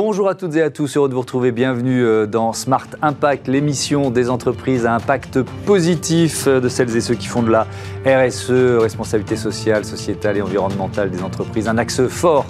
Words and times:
Bonjour 0.00 0.28
à 0.28 0.36
toutes 0.36 0.54
et 0.54 0.62
à 0.62 0.70
tous, 0.70 0.96
heureux 0.96 1.08
de 1.08 1.14
vous 1.14 1.22
retrouver. 1.22 1.50
Bienvenue 1.50 2.04
euh, 2.04 2.24
dans 2.24 2.52
Smart 2.52 2.86
Impact, 3.02 3.48
l'émission 3.48 4.12
des 4.12 4.30
entreprises 4.30 4.86
à 4.86 4.94
impact 4.94 5.42
positif 5.66 6.46
euh, 6.46 6.60
de 6.60 6.68
celles 6.68 6.96
et 6.96 7.00
ceux 7.00 7.16
qui 7.16 7.26
font 7.26 7.42
de 7.42 7.50
la 7.50 7.66
RSE, 8.06 8.78
responsabilité 8.80 9.34
sociale, 9.34 9.84
sociétale 9.84 10.36
et 10.36 10.40
environnementale 10.40 11.10
des 11.10 11.24
entreprises. 11.24 11.66
Un 11.66 11.78
axe 11.78 12.06
fort 12.06 12.46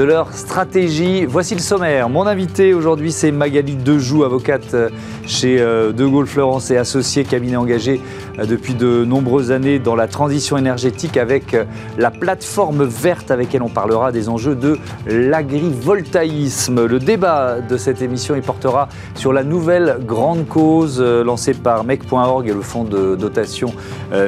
de 0.00 0.04
leur 0.06 0.32
stratégie. 0.32 1.26
Voici 1.26 1.54
le 1.54 1.60
sommaire. 1.60 2.08
Mon 2.08 2.26
invité 2.26 2.72
aujourd'hui, 2.72 3.12
c'est 3.12 3.30
Magali 3.30 3.76
Dejoux, 3.76 4.24
avocate 4.24 4.72
euh, 4.72 4.88
chez 5.26 5.60
euh, 5.60 5.92
De 5.92 6.06
Gaulle 6.06 6.26
Florence 6.26 6.70
et 6.70 6.78
associée, 6.78 7.24
cabinet 7.24 7.56
engagé 7.56 8.00
euh, 8.38 8.46
depuis 8.46 8.72
de 8.72 9.04
nombreuses 9.04 9.50
années 9.52 9.78
dans 9.78 9.94
la 9.94 10.08
transition 10.08 10.56
énergétique 10.56 11.18
avec 11.18 11.54
la 11.98 12.10
plateforme 12.10 12.82
verte 12.82 13.30
avec 13.30 13.54
elle 13.54 13.62
on 13.62 13.68
parlera 13.68 14.10
des 14.10 14.30
enjeux 14.30 14.54
de 14.54 14.78
l'agrivoltaïsme. 15.06 16.86
Le 16.86 16.98
débat 16.98 17.60
de 17.60 17.76
cette 17.76 18.00
émission, 18.00 18.34
il 18.34 18.42
portera 18.42 18.88
sur 19.14 19.34
la 19.34 19.44
nouvelle 19.44 19.98
grande 20.06 20.48
cause 20.48 20.98
lancée 20.98 21.52
par 21.52 21.84
MEC.org 21.84 22.48
et 22.48 22.54
le 22.54 22.62
fonds 22.62 22.84
de 22.84 23.16
dotation 23.16 23.74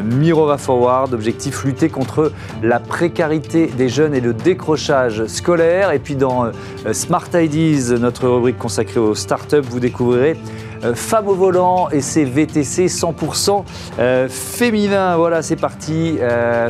Mirova 0.04 0.58
Forward. 0.58 1.14
Objectif 1.14 1.64
lutter 1.64 1.88
contre 1.88 2.32
la 2.62 2.78
précarité 2.78 3.68
des 3.68 3.88
jeunes 3.88 4.14
et 4.14 4.20
le 4.20 4.34
décrochage 4.34 5.24
scolaire 5.26 5.61
et 5.62 5.98
puis 5.98 6.16
dans 6.16 6.46
euh, 6.46 6.52
Smart 6.92 7.28
Ideas, 7.34 7.96
notre 7.98 8.28
rubrique 8.28 8.58
consacrée 8.58 9.00
aux 9.00 9.14
startups, 9.14 9.60
vous 9.60 9.80
découvrirez 9.80 10.36
euh, 10.84 10.94
Femme 10.94 11.28
au 11.28 11.34
volant 11.34 11.88
et 11.90 12.00
ses 12.00 12.24
VTC 12.24 12.86
100% 12.86 13.64
euh, 13.98 14.28
féminins. 14.28 15.16
Voilà, 15.16 15.42
c'est 15.42 15.56
parti. 15.56 16.18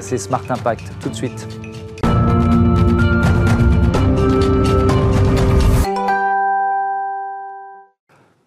c'est 0.00 0.18
Smart 0.18 0.42
Impact. 0.48 0.92
Tout 1.00 1.08
de 1.08 1.14
suite. 1.14 1.48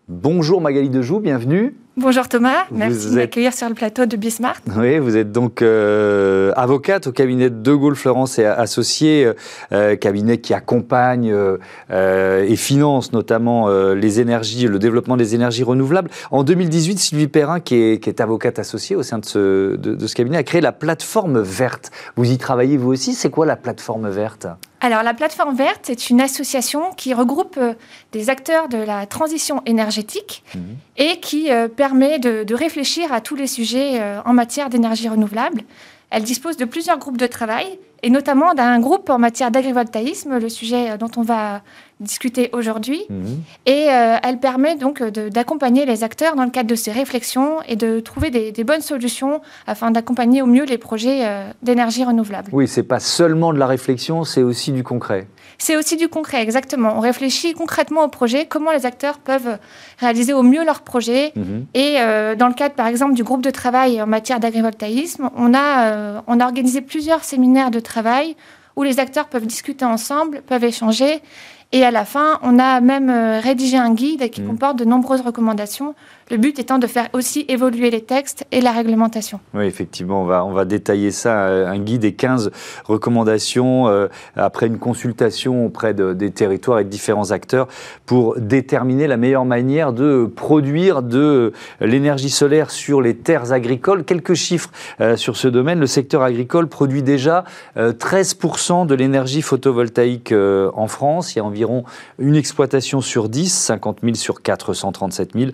Bonjour 0.07 0.61
Magali 0.61 0.89
Dejoux, 0.89 1.19
bienvenue. 1.19 1.75
Bonjour 1.97 2.27
Thomas, 2.27 2.65
merci 2.71 3.09
de 3.09 3.15
m'accueillir 3.15 3.53
sur 3.53 3.69
le 3.69 3.73
plateau 3.73 4.05
de 4.05 4.17
Bismart. 4.17 4.57
Oui, 4.75 4.99
vous 4.99 5.15
êtes 5.15 5.31
donc 5.31 5.61
euh, 5.61 6.51
avocate 6.57 7.07
au 7.07 7.13
cabinet 7.13 7.49
de 7.49 7.73
Gaulle 7.73 7.95
Florence 7.95 8.37
et 8.37 8.45
associé, 8.45 9.31
euh, 9.71 9.95
cabinet 9.95 10.39
qui 10.39 10.53
accompagne 10.53 11.33
euh, 11.33 12.45
et 12.45 12.57
finance 12.57 13.13
notamment 13.13 13.69
les 13.93 14.19
énergies, 14.19 14.67
le 14.67 14.77
développement 14.77 15.15
des 15.15 15.35
énergies 15.35 15.63
renouvelables. 15.63 16.09
En 16.31 16.43
2018, 16.43 16.99
Sylvie 16.99 17.29
Perrin, 17.29 17.61
qui 17.61 17.75
est, 17.75 18.03
qui 18.03 18.09
est 18.09 18.19
avocate 18.19 18.59
associée 18.59 18.97
au 18.97 19.03
sein 19.03 19.19
de 19.19 19.25
ce, 19.25 19.77
de 19.77 20.05
ce 20.05 20.15
cabinet, 20.15 20.35
a 20.35 20.43
créé 20.43 20.59
la 20.59 20.73
plateforme 20.73 21.39
verte. 21.39 21.91
Vous 22.17 22.29
y 22.29 22.37
travaillez 22.37 22.75
vous 22.75 22.91
aussi? 22.91 23.13
C'est 23.13 23.29
quoi 23.29 23.45
la 23.45 23.55
plateforme 23.55 24.09
verte? 24.09 24.47
Alors, 24.81 25.01
la 25.01 25.13
plateforme 25.13 25.55
verte 25.55 25.89
est 25.89 26.09
une 26.09 26.21
association 26.21 26.91
qui 26.95 27.13
regroupe 27.13 27.57
des 28.11 28.29
acteurs 28.29 28.67
de 28.67 28.77
la 28.77 29.07
transition 29.07 29.63
énergétique 29.65 30.43
mmh. 30.53 30.59
et 30.97 31.19
qui 31.21 31.49
permet 31.75 31.84
permet 31.87 32.17
de, 32.17 32.55
réfléchir 32.55 33.13
à 33.13 33.21
tous 33.21 33.35
les 33.35 33.45
sujets 33.45 34.01
euh, 34.01 34.19
en 34.25 34.33
matière 34.33 34.69
d'énergie 34.69 35.07
renouvelable. 35.07 35.61
Elle 36.09 36.23
dispose 36.23 36.57
de 36.57 36.65
plusieurs 36.65 36.97
groupes 36.97 37.17
de 37.17 37.27
travail 37.27 37.77
et 38.01 38.09
notamment 38.09 38.55
d'un 38.55 38.79
groupe 38.79 39.07
en 39.11 39.19
matière 39.19 39.51
d'agrivoltaïsme, 39.51 40.39
le 40.39 40.49
sujet 40.49 40.89
euh, 40.89 40.97
dont 40.97 41.11
on 41.15 41.21
va 41.21 41.61
discuter 41.99 42.49
aujourd'hui. 42.53 43.03
Mhm. 43.09 43.43
Et 43.67 43.89
euh, 43.89 44.17
elle 44.23 44.39
permet 44.39 44.75
donc 44.77 45.03
d'accompagner 45.03 45.85
les 45.85 46.03
acteurs 46.03 46.35
dans 46.35 46.43
le 46.43 46.49
cadre 46.49 46.69
de 46.69 46.75
ces 46.75 46.91
réflexions 46.91 47.61
et 47.67 47.75
de 47.75 47.99
trouver 47.99 48.31
des, 48.31 48.63
bonnes 48.63 48.81
solutions 48.81 49.41
afin 49.67 49.91
d'accompagner 49.91 50.41
au 50.41 50.47
mieux 50.47 50.65
les 50.65 50.79
projets 50.79 51.19
d'énergie 51.61 52.03
renouvelable. 52.03 52.49
Oui, 52.51 52.67
c'est 52.67 52.83
pas 52.95 52.99
seulement 52.99 53.53
de 53.53 53.59
la 53.59 53.67
réflexion, 53.67 54.23
c'est 54.23 54.41
aussi 54.41 54.71
du 54.71 54.83
concret. 54.83 55.27
C'est 55.57 55.75
aussi 55.77 55.95
du 55.95 56.07
concret, 56.07 56.41
exactement. 56.41 56.93
On 56.97 56.99
réfléchit 56.99 57.53
concrètement 57.53 58.03
au 58.03 58.07
projet, 58.07 58.45
comment 58.45 58.71
les 58.71 58.85
acteurs 58.85 59.19
peuvent 59.19 59.57
réaliser 59.99 60.33
au 60.33 60.43
mieux 60.43 60.65
leur 60.65 60.81
projet. 60.81 61.31
Mhm. 61.35 61.65
Et 61.73 61.95
euh, 61.99 62.35
dans 62.35 62.47
le 62.47 62.53
cadre, 62.53 62.75
par 62.75 62.87
exemple, 62.87 63.13
du 63.13 63.23
groupe 63.23 63.41
de 63.41 63.51
travail 63.51 64.01
en 64.01 64.07
matière 64.07 64.39
d'agrivoltaïsme, 64.39 65.29
on, 65.35 65.53
a, 65.53 65.85
euh, 65.85 66.21
on 66.27 66.39
a 66.39 66.45
organisé 66.45 66.81
plusieurs 66.81 67.23
séminaires 67.23 67.71
de 67.71 67.79
travail 67.79 68.35
où 68.75 68.83
les 68.83 68.99
acteurs 68.99 69.27
peuvent 69.27 69.45
discuter 69.45 69.85
ensemble, 69.85 70.41
peuvent 70.41 70.63
échanger. 70.63 71.21
Et 71.71 71.83
à 71.83 71.91
la 71.91 72.05
fin, 72.05 72.39
on 72.41 72.59
a 72.59 72.79
même 72.79 73.09
euh, 73.09 73.39
rédigé 73.39 73.77
un 73.77 73.93
guide 73.93 74.29
qui 74.29 74.41
mhm. 74.41 74.47
comporte 74.47 74.77
de 74.77 74.85
nombreuses 74.85 75.21
recommandations 75.21 75.95
le 76.31 76.37
but 76.37 76.57
étant 76.57 76.79
de 76.79 76.87
faire 76.87 77.07
aussi 77.13 77.45
évoluer 77.49 77.91
les 77.91 78.01
textes 78.01 78.45
et 78.51 78.59
la 78.59 78.71
réglementation. 78.71 79.39
Oui, 79.53 79.65
effectivement, 79.65 80.23
on 80.23 80.51
va, 80.51 80.65
détailler 80.65 81.11
ça, 81.11 81.45
euh, 81.45 81.67
un 81.67 81.77
guide 81.77 82.03
et 82.03 82.13
15 82.13 82.51
recommandations 82.85 83.87
euh, 83.87 84.07
après 84.35 84.65
une 84.65 84.79
consultation 84.79 85.67
auprès 85.67 85.93
des 85.93 86.31
territoires 86.31 86.79
et 86.79 86.83
de 86.83 86.89
différents 86.89 87.29
acteurs 87.29 87.67
pour 88.07 88.39
déterminer 88.39 89.05
la 89.05 89.17
meilleure 89.17 89.45
manière 89.45 89.93
de 89.93 90.25
produire 90.35 91.03
de 91.03 91.53
l'énergie 91.79 92.31
solaire 92.31 92.71
sur 92.71 93.01
les 93.01 93.15
terres 93.15 93.51
agricoles. 93.51 94.03
Quelques 94.03 94.33
chiffres 94.33 94.71
euh, 95.01 95.17
sur 95.17 95.37
ce 95.37 95.47
domaine. 95.47 95.79
Le 95.79 95.87
secteur 95.87 96.23
agricole 96.23 96.67
produit 96.67 97.03
déjà 97.03 97.43
13% 97.77 98.87
de 98.87 98.95
l'énergie 98.95 99.41
photovoltaïque 99.41 100.33
en 100.33 100.87
France. 100.87 101.35
Il 101.35 101.39
y 101.39 101.41
a 101.41 101.45
environ 101.45 101.83
une 102.17 102.35
exploitation 102.35 103.01
sur 103.01 103.29
10, 103.29 103.53
50 103.53 103.99
000 104.01 104.15
sur 104.15 104.41
437 104.41 105.31
000 105.35 105.51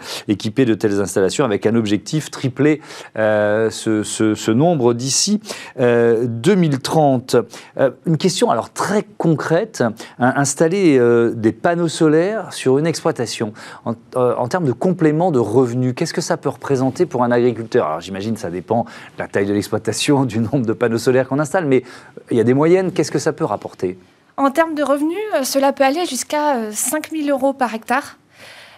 de 0.66 0.74
telles 0.74 1.00
installations 1.00 1.46
avec 1.46 1.66
un 1.66 1.76
objectif 1.76 2.32
triplé 2.32 2.82
euh, 3.18 3.70
ce, 3.70 4.52
nombre 4.52 4.94
d'ici 4.94 5.40
2030. 5.78 7.36
Euh, 7.36 7.44
euh, 7.78 7.92
une 8.06 8.18
question 8.18 8.50
alors 8.50 8.72
très 8.72 9.06
concrète, 9.18 9.84
installer 10.20 11.00
des 11.36 11.52
panneaux 11.52 11.88
solaires 11.88 12.54
sur 12.54 12.78
une 12.78 12.88
exploitation 12.88 13.54
en, 13.86 14.48
termes 14.48 14.66
de 14.66 14.72
complément 14.72 15.32
de 15.32 15.40
revenus, 15.40 15.94
qu'est-ce 15.96 16.14
que 16.14 16.22
ça 16.22 16.38
peut 16.38 16.50
représenter 16.50 17.06
pour 17.06 17.24
un 17.24 17.32
agriculteur? 17.32 17.86
Alors 17.88 18.02
j'imagine 18.02 18.38
ça 18.38 18.50
dépend 18.50 18.84
de 18.84 19.20
la 19.20 19.28
taille 19.28 19.46
de 19.46 19.54
l'exploitation, 19.54 20.26
du 20.32 20.40
nombre 20.40 20.66
de 20.66 20.74
panneaux 20.74 20.98
solaires 20.98 21.28
qu'on 21.28 21.40
installe, 21.40 21.66
mais 21.66 21.84
il 22.30 22.38
y 22.38 22.42
a 22.42 22.44
des 22.44 22.54
moyennes, 22.54 22.92
qu'est-ce 22.92 23.12
que 23.12 23.20
ça 23.20 23.34
peut 23.34 23.46
rapporter? 23.46 23.98
En 24.38 24.50
termes 24.50 24.76
de 24.76 24.84
revenus, 24.84 25.18
cela 25.44 25.72
peut 25.74 25.84
aller 25.84 26.06
jusqu'à 26.06 26.72
5 26.72 27.12
000 27.12 27.30
euros 27.30 27.54
par 27.54 27.74
hectare. 27.76 28.18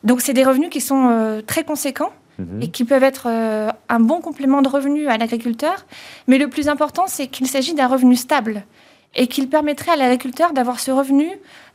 Donc 0.03 0.21
c'est 0.21 0.33
des 0.33 0.43
revenus 0.43 0.69
qui 0.69 0.81
sont 0.81 1.07
euh, 1.09 1.41
très 1.41 1.63
conséquents 1.63 2.11
mhm. 2.39 2.61
et 2.61 2.67
qui 2.69 2.83
peuvent 2.83 3.03
être 3.03 3.27
euh, 3.27 3.69
un 3.89 3.99
bon 3.99 4.19
complément 4.19 4.61
de 4.61 4.67
revenus 4.67 5.07
à 5.07 5.17
l'agriculteur. 5.17 5.85
Mais 6.27 6.37
le 6.37 6.49
plus 6.49 6.67
important, 6.67 7.05
c'est 7.07 7.27
qu'il 7.27 7.47
s'agit 7.47 7.73
d'un 7.73 7.87
revenu 7.87 8.15
stable 8.15 8.63
et 9.15 9.27
qu'il 9.27 9.47
permettrait 9.47 9.91
à 9.91 9.95
l'agriculteur 9.95 10.53
d'avoir 10.53 10.79
ce 10.79 10.89
revenu 10.89 11.27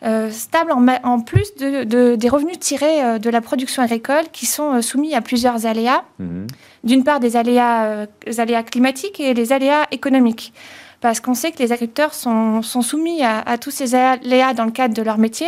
euh, 0.02 0.28
stable 0.30 0.72
en, 0.72 1.20
plus 1.20 1.54
de, 1.54 2.16
des 2.16 2.28
revenus 2.28 2.58
tirés 2.58 3.20
de 3.20 3.30
la 3.30 3.40
production 3.40 3.80
agricole 3.80 4.24
qui 4.32 4.44
sont 4.44 4.82
soumis 4.82 5.14
à 5.14 5.20
plusieurs 5.20 5.64
aléas. 5.64 6.02
Mhm. 6.18 6.48
D'une 6.82 7.04
part, 7.04 7.20
des 7.20 7.36
aléas, 7.36 8.06
des 8.26 8.40
aléas 8.40 8.64
climatiques 8.64 9.20
et 9.20 9.34
les 9.34 9.52
aléas 9.52 9.86
économiques 9.92 10.52
parce 11.00 11.20
qu'on 11.20 11.34
sait 11.34 11.52
que 11.52 11.58
les 11.58 11.72
agriculteurs 11.72 12.14
sont, 12.14 12.62
soumis 12.62 13.22
à, 13.22 13.58
tous 13.58 13.70
ces 13.70 13.94
aléas 13.94 14.54
dans 14.54 14.64
le 14.64 14.70
cadre 14.70 14.94
de 14.94 15.02
leur 15.02 15.18
métier. 15.18 15.46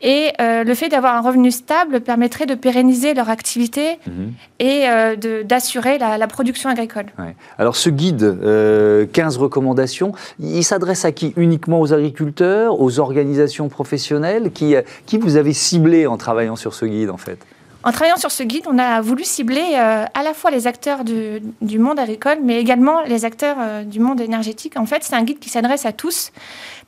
Et 0.00 0.30
euh, 0.40 0.64
le 0.64 0.74
fait 0.74 0.88
d'avoir 0.88 1.14
un 1.14 1.20
revenu 1.20 1.50
stable 1.50 2.00
permettrait 2.00 2.46
de 2.46 2.54
pérenniser 2.54 3.14
leur 3.14 3.28
activité 3.28 3.98
mhm. 4.06 4.32
et 4.58 4.88
euh, 4.88 5.42
d'assurer 5.44 5.98
la, 5.98 6.26
production 6.26 6.70
agricole. 6.70 7.06
Alors 7.58 7.76
ce 7.76 7.90
guide, 7.90 8.20
15 8.20 8.38
euh, 8.44 9.06
recommandations, 9.36 10.12
il 10.38 10.62
s'adresse 10.64 11.04
à 11.04 11.12
qui? 11.12 11.32
Uniquement 11.36 11.80
aux 11.80 11.92
agriculteurs, 11.92 12.80
aux 12.80 12.98
organisations 12.98 13.68
professionnelles? 13.68 14.50
Qui, 14.52 14.74
qui 15.06 15.18
vous 15.18 15.36
avez 15.36 15.52
ciblé 15.52 16.06
en 16.06 16.16
travaillant 16.16 16.56
sur 16.56 16.74
ce 16.74 16.86
guide 16.86 17.10
en 17.10 17.16
fait? 17.16 17.38
En 17.82 17.92
travaillant 17.92 18.18
sur 18.18 18.30
ce 18.30 18.42
guide, 18.42 18.64
on 18.66 18.78
a 18.78 19.00
voulu 19.00 19.24
cibler 19.24 19.72
euh, 19.74 20.04
à 20.12 20.22
la 20.22 20.34
fois 20.34 20.50
les 20.50 20.66
acteurs 20.66 21.02
du, 21.02 21.78
monde 21.78 21.98
agricole, 21.98 22.38
mais 22.42 22.60
également 22.60 23.00
les 23.02 23.24
acteurs 23.24 23.56
euh, 23.58 23.84
du 23.84 24.00
monde 24.00 24.20
énergétique. 24.20 24.76
En 24.76 24.84
fait, 24.84 25.02
c'est 25.02 25.14
un 25.14 25.22
guide 25.22 25.38
qui 25.38 25.48
s'adresse 25.48 25.86
à 25.86 25.92
tous 25.92 26.30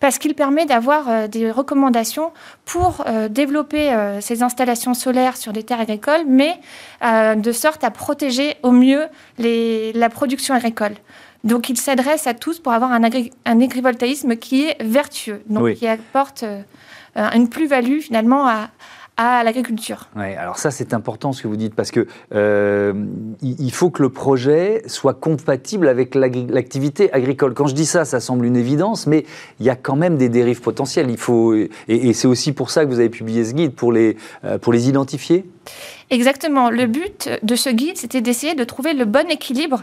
parce 0.00 0.19
qu'il 0.19 0.35
permet 0.35 0.67
d'avoir 0.67 1.09
euh, 1.09 1.29
des 1.29 1.50
recommandations 1.50 2.33
pour 2.67 3.05
développer 3.31 3.94
ces 4.21 4.43
installations 4.43 4.94
solaires 4.94 5.37
sur 5.37 5.53
des 5.53 5.62
terres 5.62 5.81
agricoles, 5.81 6.25
mais 6.27 6.59
de 7.03 7.53
sorte 7.53 7.85
à 7.85 7.91
protéger 7.91 8.56
au 8.62 8.71
mieux 8.71 9.06
la 9.38 10.09
production 10.09 10.55
agricole. 10.55 10.95
Donc, 11.45 11.69
il 11.69 11.77
s'adresse 11.77 12.27
à 12.27 12.35
tous 12.35 12.61
pour 12.61 12.73
avoir 12.73 12.93
un, 12.93 13.03
agrivoltaïsme 13.45 14.37
qui 14.37 14.65
est 14.65 14.83
vertueux, 14.83 15.43
donc 15.49 15.75
qui 15.75 15.87
apporte 15.87 16.45
une 17.17 17.49
plus-value 17.49 17.99
finalement 17.99 18.47
à, 18.47 18.55
à 18.55 19.01
l'agriculture. 19.45 20.09
Ouais, 20.17 20.37
alors 20.37 20.59
ça 20.59 20.71
c'est 20.71 20.95
important 20.95 21.33
ce 21.33 21.43
que 21.43 21.49
vous 21.49 21.57
dites 21.57 21.75
parce 21.75 21.91
que 21.91 22.07
euh, 22.35 22.93
il 23.43 23.73
faut 23.73 23.91
que 23.91 24.03
le 24.03 24.09
projet 24.09 24.83
soit 24.87 25.15
compatible 25.15 25.89
avec 25.89 26.15
l'activité 26.15 27.13
agricole. 27.13 27.55
Quand 27.55 27.67
je 27.67 27.75
dis 27.75 27.87
ça, 27.87 28.05
ça 28.05 28.21
semble 28.21 28.45
une 28.47 28.57
évidence, 28.57 29.07
mais 29.07 29.25
il 29.61 29.67
y 29.67 29.71
a 29.71 29.77
quand 29.77 29.97
même 29.97 30.17
des 30.17 30.29
dérives 30.29 30.61
potentielles. 30.61 31.11
Il 31.11 31.19
faut 31.19 31.55
et, 31.55 32.13
c'est 32.13 32.29
aussi 32.29 32.53
pour 32.53 32.71
ça 32.71 32.85
que 32.85 32.91
vous 32.91 33.01
avez 33.01 33.11
publié 33.11 33.45
ce 33.45 33.55
guide 33.55 33.75
pour 33.75 33.93
les 33.93 34.17
euh, 34.45 34.59
pour 34.59 34.73
les 34.73 34.89
identifier. 34.89 35.45
Exactement. 36.11 36.69
Le 36.69 36.87
but 36.87 37.31
de 37.43 37.57
ce 37.57 37.71
guide, 37.71 37.97
c'était 37.97 38.21
d'essayer 38.21 38.55
de 38.55 38.65
trouver 38.65 38.93
le 38.93 39.05
bon 39.05 39.31
équilibre 39.31 39.83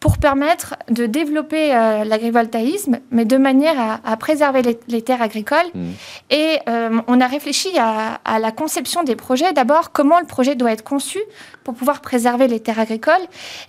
pour 0.00 0.18
permettre 0.18 0.76
de 0.90 1.06
développer 1.06 1.74
euh, 1.74 2.04
l'agrivoltaïsme, 2.04 2.98
mais 3.10 3.24
de 3.24 3.36
manière 3.36 4.00
à, 4.04 4.16
préserver 4.16 4.62
les, 4.88 5.02
terres 5.02 5.22
agricoles. 5.22 5.66
Mmh. 5.74 5.84
Et 6.30 6.58
euh, 6.68 7.00
on 7.06 7.20
a 7.20 7.26
réfléchi 7.26 7.68
à, 7.78 8.38
la 8.38 8.52
conception 8.52 9.02
des 9.02 9.16
projets. 9.16 9.52
D'abord, 9.52 9.92
comment 9.92 10.20
le 10.20 10.26
projet 10.26 10.56
doit 10.56 10.72
être 10.72 10.84
conçu 10.84 11.20
pour 11.64 11.74
pouvoir 11.74 12.00
préserver 12.00 12.46
les 12.46 12.60
terres 12.60 12.78
agricoles. 12.78 13.14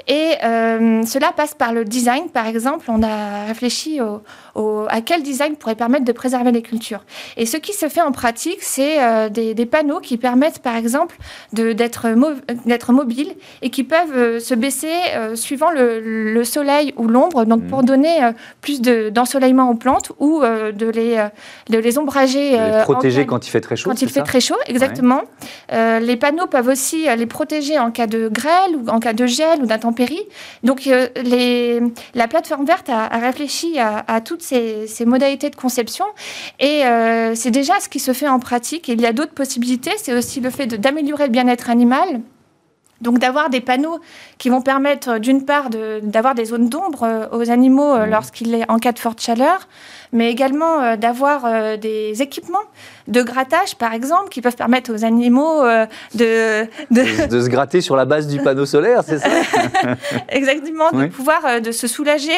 Et 0.07 0.33
euh, 0.43 1.03
cela 1.05 1.31
passe 1.31 1.53
par 1.53 1.73
le 1.73 1.85
design, 1.85 2.29
par 2.29 2.47
exemple. 2.47 2.85
On 2.89 3.01
a 3.01 3.45
réfléchi 3.45 3.99
à 3.99 5.01
quel 5.01 5.23
design 5.23 5.55
pourrait 5.55 5.75
permettre 5.75 6.05
de 6.05 6.11
préserver 6.11 6.51
les 6.51 6.61
cultures. 6.61 7.03
Et 7.37 7.45
ce 7.45 7.57
qui 7.57 7.73
se 7.73 7.89
fait 7.89 8.01
en 8.01 8.11
pratique, 8.11 8.61
c'est 8.61 9.29
des, 9.29 9.65
panneaux 9.65 9.99
qui 9.99 10.17
permettent, 10.17 10.59
par 10.59 10.75
exemple, 10.75 11.17
d'être 11.53 12.91
mobiles 12.91 13.33
et 13.61 13.69
qui 13.69 13.83
peuvent 13.83 14.39
se 14.39 14.53
baisser 14.53 14.91
suivant 15.35 15.71
le 15.71 16.35
le 16.35 16.43
soleil 16.43 16.93
ou 16.97 17.07
l'ombre, 17.07 17.45
donc 17.45 17.65
pour 17.67 17.81
mm. 17.81 17.85
donner 17.85 18.23
euh, 18.23 18.31
plus 18.61 18.81
d'ensoleillement 18.81 19.69
aux 19.69 19.75
plantes 19.75 20.11
ou 20.19 20.41
euh, 20.41 20.71
de, 20.71 20.87
les, 20.87 21.17
euh, 21.17 21.27
de 21.69 21.77
les 21.77 21.97
ombrager. 21.97 22.51
les 22.51 22.81
protéger 22.83 23.25
quand 23.25 23.47
il 23.47 23.49
fait 23.49 23.61
très 23.61 23.75
chaud. 23.75 23.89
Quand 23.89 24.01
il 24.01 24.09
fait 24.09 24.21
très 24.21 24.41
chaud, 24.41 24.57
exactement. 24.67 25.21
les 25.71 26.17
panneaux 26.17 26.47
peuvent 26.47 26.67
aussi 26.67 27.07
les 27.15 27.25
protéger 27.25 27.79
en 27.79 27.84
cas 27.91 28.07
de 28.07 28.29
grêle 28.29 28.75
ou 28.75 28.89
en 28.89 28.99
cas 28.99 29.13
de 29.13 29.25
gel 29.25 29.61
ou 29.61 29.65
d'intempérie. 29.65 30.23
Donc 30.63 30.85
les, 30.85 31.81
la 32.13 32.27
plateforme 32.27 32.65
verte 32.65 32.89
a, 32.89 33.07
réfléchi 33.17 33.77
à, 33.79 34.21
toutes 34.21 34.41
ces, 34.41 34.87
ces, 34.87 35.05
modalités 35.05 35.49
de 35.49 35.55
conception 35.55 36.05
et 36.59 36.83
c'est 37.35 37.51
déjà 37.51 37.79
ce 37.79 37.89
qui 37.89 37.99
se 37.99 38.13
fait 38.13 38.27
en 38.27 38.39
pratique. 38.39 38.87
il 38.87 39.01
y 39.01 39.05
a 39.05 39.13
d'autres 39.13 39.33
possibilités. 39.33 39.91
C'est 39.97 40.13
aussi 40.13 40.39
le 40.41 40.49
fait 40.49 40.67
d'améliorer 40.67 41.25
le 41.25 41.31
bien-être 41.31 41.69
animal 41.69 42.21
donc 43.01 43.19
d'avoir 43.19 43.49
des 43.49 43.61
panneaux 43.61 43.99
qui 44.37 44.49
vont 44.49 44.61
permettre 44.61 45.19
d'une 45.19 45.45
part 45.45 45.69
d'avoir 45.69 46.35
des 46.35 46.45
zones 46.45 46.69
d'ombre 46.69 47.03
euh, 47.03 47.27
aux 47.31 47.49
animaux 47.49 47.93
euh, 47.93 48.05
mmh. 48.05 48.09
lorsqu'il 48.09 48.53
est 48.53 48.69
en 48.69 48.79
cas 48.79 48.93
de 48.93 48.99
forte 48.99 49.21
chaleur, 49.21 49.67
mais 50.11 50.31
également 50.31 50.81
euh, 50.81 50.95
d'avoir 50.95 51.77
des 51.77 52.21
équipements 52.21 52.57
de 53.07 53.21
grattage, 53.21 53.75
par 53.75 53.93
exemple, 53.93 54.29
qui 54.29 54.41
peuvent 54.41 54.55
permettre 54.55 54.91
aux 54.91 55.05
animaux 55.05 55.63
de, 56.15 56.65
de... 56.89 57.41
se 57.41 57.49
gratter 57.49 57.81
sur 57.81 57.95
la 57.95 58.05
base 58.05 58.27
du 58.27 58.39
panneau 58.39 58.65
solaire, 58.65 59.03
c'est 59.05 59.19
ça? 59.19 59.29
Exactement, 60.29 60.91
de 60.91 61.05
pouvoir 61.07 61.61
de 61.61 61.71
se 61.71 61.87
soulager 61.87 62.31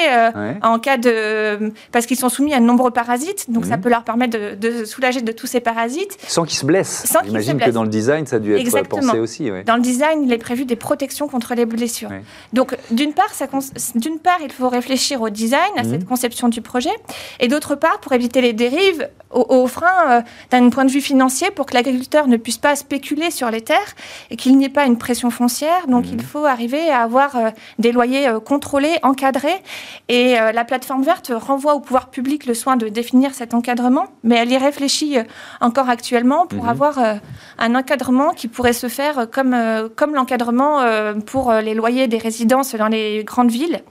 en 0.61 0.79
cas 0.79 0.97
de... 0.97 1.71
parce 1.91 2.05
qu'ils 2.05 2.17
sont 2.17 2.29
soumis 2.29 2.53
à 2.53 2.59
de 2.59 2.65
nombreux 2.65 2.91
parasites, 2.91 3.49
donc 3.49 3.65
ça 3.65 3.77
mmh. 3.77 3.81
peut 3.81 3.89
leur 3.89 4.03
permettre 4.03 4.37
de, 4.57 4.71
se 4.71 4.85
soulager 4.85 5.21
de 5.21 5.31
tous 5.31 5.47
ces 5.47 5.61
parasites. 5.61 6.17
Sans 6.27 6.43
qu'ils 6.43 6.57
se 6.57 6.65
blessent. 6.65 7.17
J'imagine 7.23 7.59
que 7.59 7.69
dans 7.69 7.83
le 7.83 7.89
design, 7.89 8.25
ça 8.25 8.35
a 8.35 8.39
dû 8.39 8.53
être 8.53 8.89
pensé 8.89 9.19
aussi. 9.19 9.49
Dans 9.65 9.75
le 9.75 9.81
design, 9.81 10.23
il 10.23 10.33
est 10.33 10.37
prévu 10.37 10.65
des 10.65 10.75
protections 10.75 11.27
contre 11.27 11.55
les 11.55 11.65
blessures. 11.65 12.09
Donc, 12.53 12.75
d'une 12.91 13.13
part, 13.13 13.31
d'une 13.95 14.19
part, 14.19 14.39
il 14.43 14.51
faut 14.51 14.69
réfléchir 14.69 15.21
au 15.21 15.29
design, 15.29 15.71
à 15.77 15.83
cette 15.83 16.01
mhm. 16.01 16.05
conception 16.05 16.49
du 16.49 16.61
projet, 16.61 16.89
et 17.39 17.47
d'autre 17.47 17.56
part, 17.75 17.99
pour 17.99 18.13
éviter 18.13 18.41
les 18.41 18.53
dérives, 18.53 19.07
au, 19.31 19.67
frein 19.67 20.09
euh, 20.09 20.21
d'un 20.51 20.69
point 20.69 20.85
de 20.85 20.91
vue 20.91 21.01
financier, 21.01 21.51
pour 21.51 21.65
que 21.65 21.73
l'agriculteur 21.73 22.27
ne 22.27 22.37
puisse 22.37 22.57
pas 22.57 22.75
spéculer 22.75 23.31
sur 23.31 23.51
les 23.51 23.61
terres 23.61 23.95
et 24.31 24.35
qu'il 24.35 24.57
n'y 24.57 24.65
ait 24.65 24.69
pas 24.69 24.85
une 24.85 24.97
pression 24.97 25.29
foncière. 25.29 25.87
Donc, 25.87 26.05
mhm. 26.05 26.13
il 26.13 26.23
faut 26.23 26.45
arriver 26.45 26.89
à 26.89 27.01
avoir 27.01 27.35
euh, 27.35 27.49
des 27.79 27.91
loyers 27.91 28.27
euh, 28.27 28.39
contrôlés, 28.39 28.97
encadrés, 29.03 29.61
et 30.07 30.35
la 30.53 30.63
plateforme 30.63 31.03
verte 31.03 31.31
renvoie 31.35 31.73
au 31.73 31.79
pouvoir 31.79 32.09
public 32.09 32.45
le 32.45 32.53
soin 32.53 32.77
de 32.77 32.87
définir 32.87 33.33
cet 33.33 33.53
encadrement, 33.53 34.05
mais 34.23 34.35
elle 34.35 34.51
y 34.51 34.57
réfléchit 34.57 35.17
encore 35.59 35.89
actuellement 35.89 36.47
pour 36.47 36.63
mhm. 36.63 36.69
avoir 36.69 36.99
un 37.57 37.75
encadrement 37.75 38.33
qui 38.33 38.47
pourrait 38.47 38.73
se 38.73 38.87
faire 38.87 39.29
comme, 39.29 39.55
comme 39.95 40.15
l'encadrement 40.15 40.81
pour 41.25 41.51
les 41.51 41.73
loyers 41.73 42.07
des 42.07 42.17
résidences 42.17 42.75
dans 42.75 42.87
les 42.87 43.23
grandes 43.23 43.51
villes. 43.51 43.81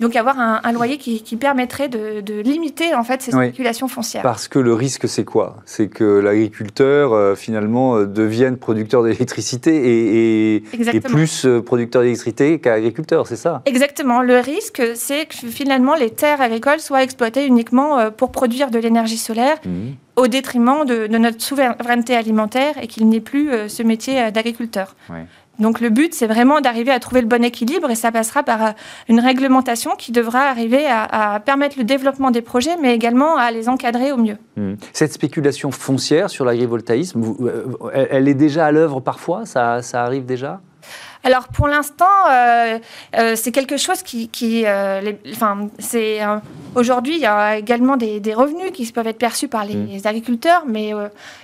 Donc 0.00 0.16
avoir 0.16 0.38
un, 0.38 0.72
loyer 0.72 0.98
qui, 0.98 1.36
permettrait 1.36 1.88
de, 1.88 2.40
limiter 2.40 2.94
en 2.94 3.04
fait 3.04 3.22
ces 3.22 3.32
spéculations 3.32 3.88
foncières. 3.88 4.22
Parce 4.22 4.48
que 4.48 4.58
le 4.58 4.74
risque 4.74 5.08
c'est 5.08 5.24
quoi? 5.24 5.56
C'est 5.64 5.88
que 5.88 6.04
l'agriculteur 6.04 7.12
euh, 7.12 7.34
finalement 7.34 7.96
euh, 7.96 8.06
devienne 8.06 8.56
producteur 8.56 9.02
d'électricité 9.02 10.54
et, 10.54 10.62
plus 11.00 11.46
euh, 11.46 11.62
producteur 11.62 12.02
d'électricité 12.02 12.58
qu'agriculteur, 12.58 13.26
c'est 13.26 13.36
ça? 13.36 13.62
Exactement. 13.64 14.22
Le 14.22 14.38
risque 14.38 14.82
c'est 14.94 15.26
que 15.26 15.34
finalement 15.34 15.94
les 15.94 16.10
terres 16.10 16.40
agricoles 16.40 16.80
soient 16.80 17.02
exploitées 17.02 17.46
uniquement 17.46 18.10
pour 18.10 18.32
produire 18.32 18.70
de 18.70 18.78
l'énergie 18.78 19.18
solaire. 19.18 19.56
Mmh. 19.64 19.94
au 20.16 20.28
détriment 20.28 20.84
de, 20.84 21.06
notre 21.06 21.42
souveraineté 21.42 22.14
alimentaire 22.14 22.74
et 22.80 22.86
qu'il 22.86 23.06
n'y 23.08 23.16
ait 23.16 23.20
plus 23.20 23.50
ce 23.68 23.82
métier 23.82 24.30
d'agriculteur. 24.30 24.94
Donc 25.58 25.80
le 25.80 25.90
but, 25.90 26.14
c'est 26.14 26.26
vraiment 26.26 26.60
d'arriver 26.60 26.90
à 26.90 27.00
trouver 27.00 27.20
le 27.20 27.26
bon 27.26 27.42
équilibre 27.44 27.90
et 27.90 27.94
ça 27.94 28.12
passera 28.12 28.42
par 28.42 28.64
euh, 28.64 28.70
une 29.08 29.20
réglementation 29.20 29.96
qui 29.96 30.12
devra 30.12 30.40
arriver 30.40 30.86
à, 30.86 31.40
permettre 31.44 31.78
le 31.78 31.84
développement 31.84 32.30
des 32.30 32.42
projets, 32.42 32.76
mais 32.80 32.94
également 32.94 33.36
à 33.36 33.50
les 33.50 33.68
encadrer 33.68 34.12
au 34.12 34.16
mieux. 34.16 34.36
Hmm. 34.56 34.74
Cette 34.92 35.12
spéculation 35.12 35.70
foncière 35.70 36.30
sur 36.30 36.44
l'agrivoltaïsme, 36.44 37.22
euh, 37.40 37.64
elle 38.10 38.28
est 38.28 38.34
déjà 38.34 38.66
à 38.66 38.72
l'œuvre 38.72 39.00
parfois? 39.00 39.46
Ça, 39.46 39.82
ça 39.82 40.02
arrive 40.02 40.24
déjà? 40.24 40.60
Alors 41.26 41.48
pour 41.48 41.66
l'instant, 41.66 42.04
euh, 42.30 42.78
euh, 43.16 43.34
c'est 43.34 43.50
quelque 43.50 43.76
chose 43.76 44.02
qui, 44.02 44.64
euh, 44.64 45.12
enfin, 45.32 45.68
c'est 45.80 46.20
aujourd'hui 46.76 47.14
il 47.16 47.20
y 47.20 47.26
a 47.26 47.56
également 47.56 47.96
des, 47.96 48.20
revenus 48.34 48.70
qui 48.72 48.86
peuvent 48.92 49.06
être 49.06 49.18
perçus 49.18 49.48
par 49.48 49.64
les, 49.64 49.74
mmh. 49.74 50.06
agriculteurs, 50.06 50.64
mais 50.66 50.92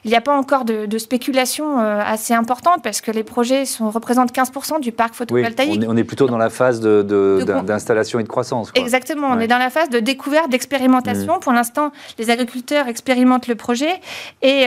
il 0.05 0.11
n'y 0.11 0.17
a 0.17 0.21
pas 0.21 0.37
encore 0.37 0.65
de, 0.65 0.99
spéculation 0.99 1.79
assez 1.79 2.35
importante 2.35 2.83
parce 2.83 3.01
que 3.01 3.11
les 3.11 3.25
projets 3.25 3.65
sont, 3.65 3.91
représentent 3.91 4.33
15% 4.33 4.81
du 4.81 4.93
parc 4.93 5.15
photovoltaïque. 5.15 5.81
Oui, 5.81 5.87
on, 5.89 5.97
est, 5.97 6.05
plutôt 6.05 6.27
dans 6.27 6.39
la 6.39 6.51
phase 6.51 6.81
d'installation 6.81 8.21
et 8.21 8.23
de 8.23 8.29
croissance. 8.29 8.71
Exactement, 8.75 9.29
on 9.31 9.41
est 9.41 9.49
dans 9.49 9.59
la 9.59 9.71
phase 9.71 9.89
de 9.89 9.99
découverte, 9.99 10.51
d'expérimentation. 10.51 11.37
Mmh. 11.37 11.41
Pour 11.41 11.53
l'instant, 11.53 11.93
les 12.19 12.31
agriculteurs 12.31 12.89
expérimentent 12.89 13.49
le 13.49 13.55
projet 13.55 14.01
et 14.43 14.67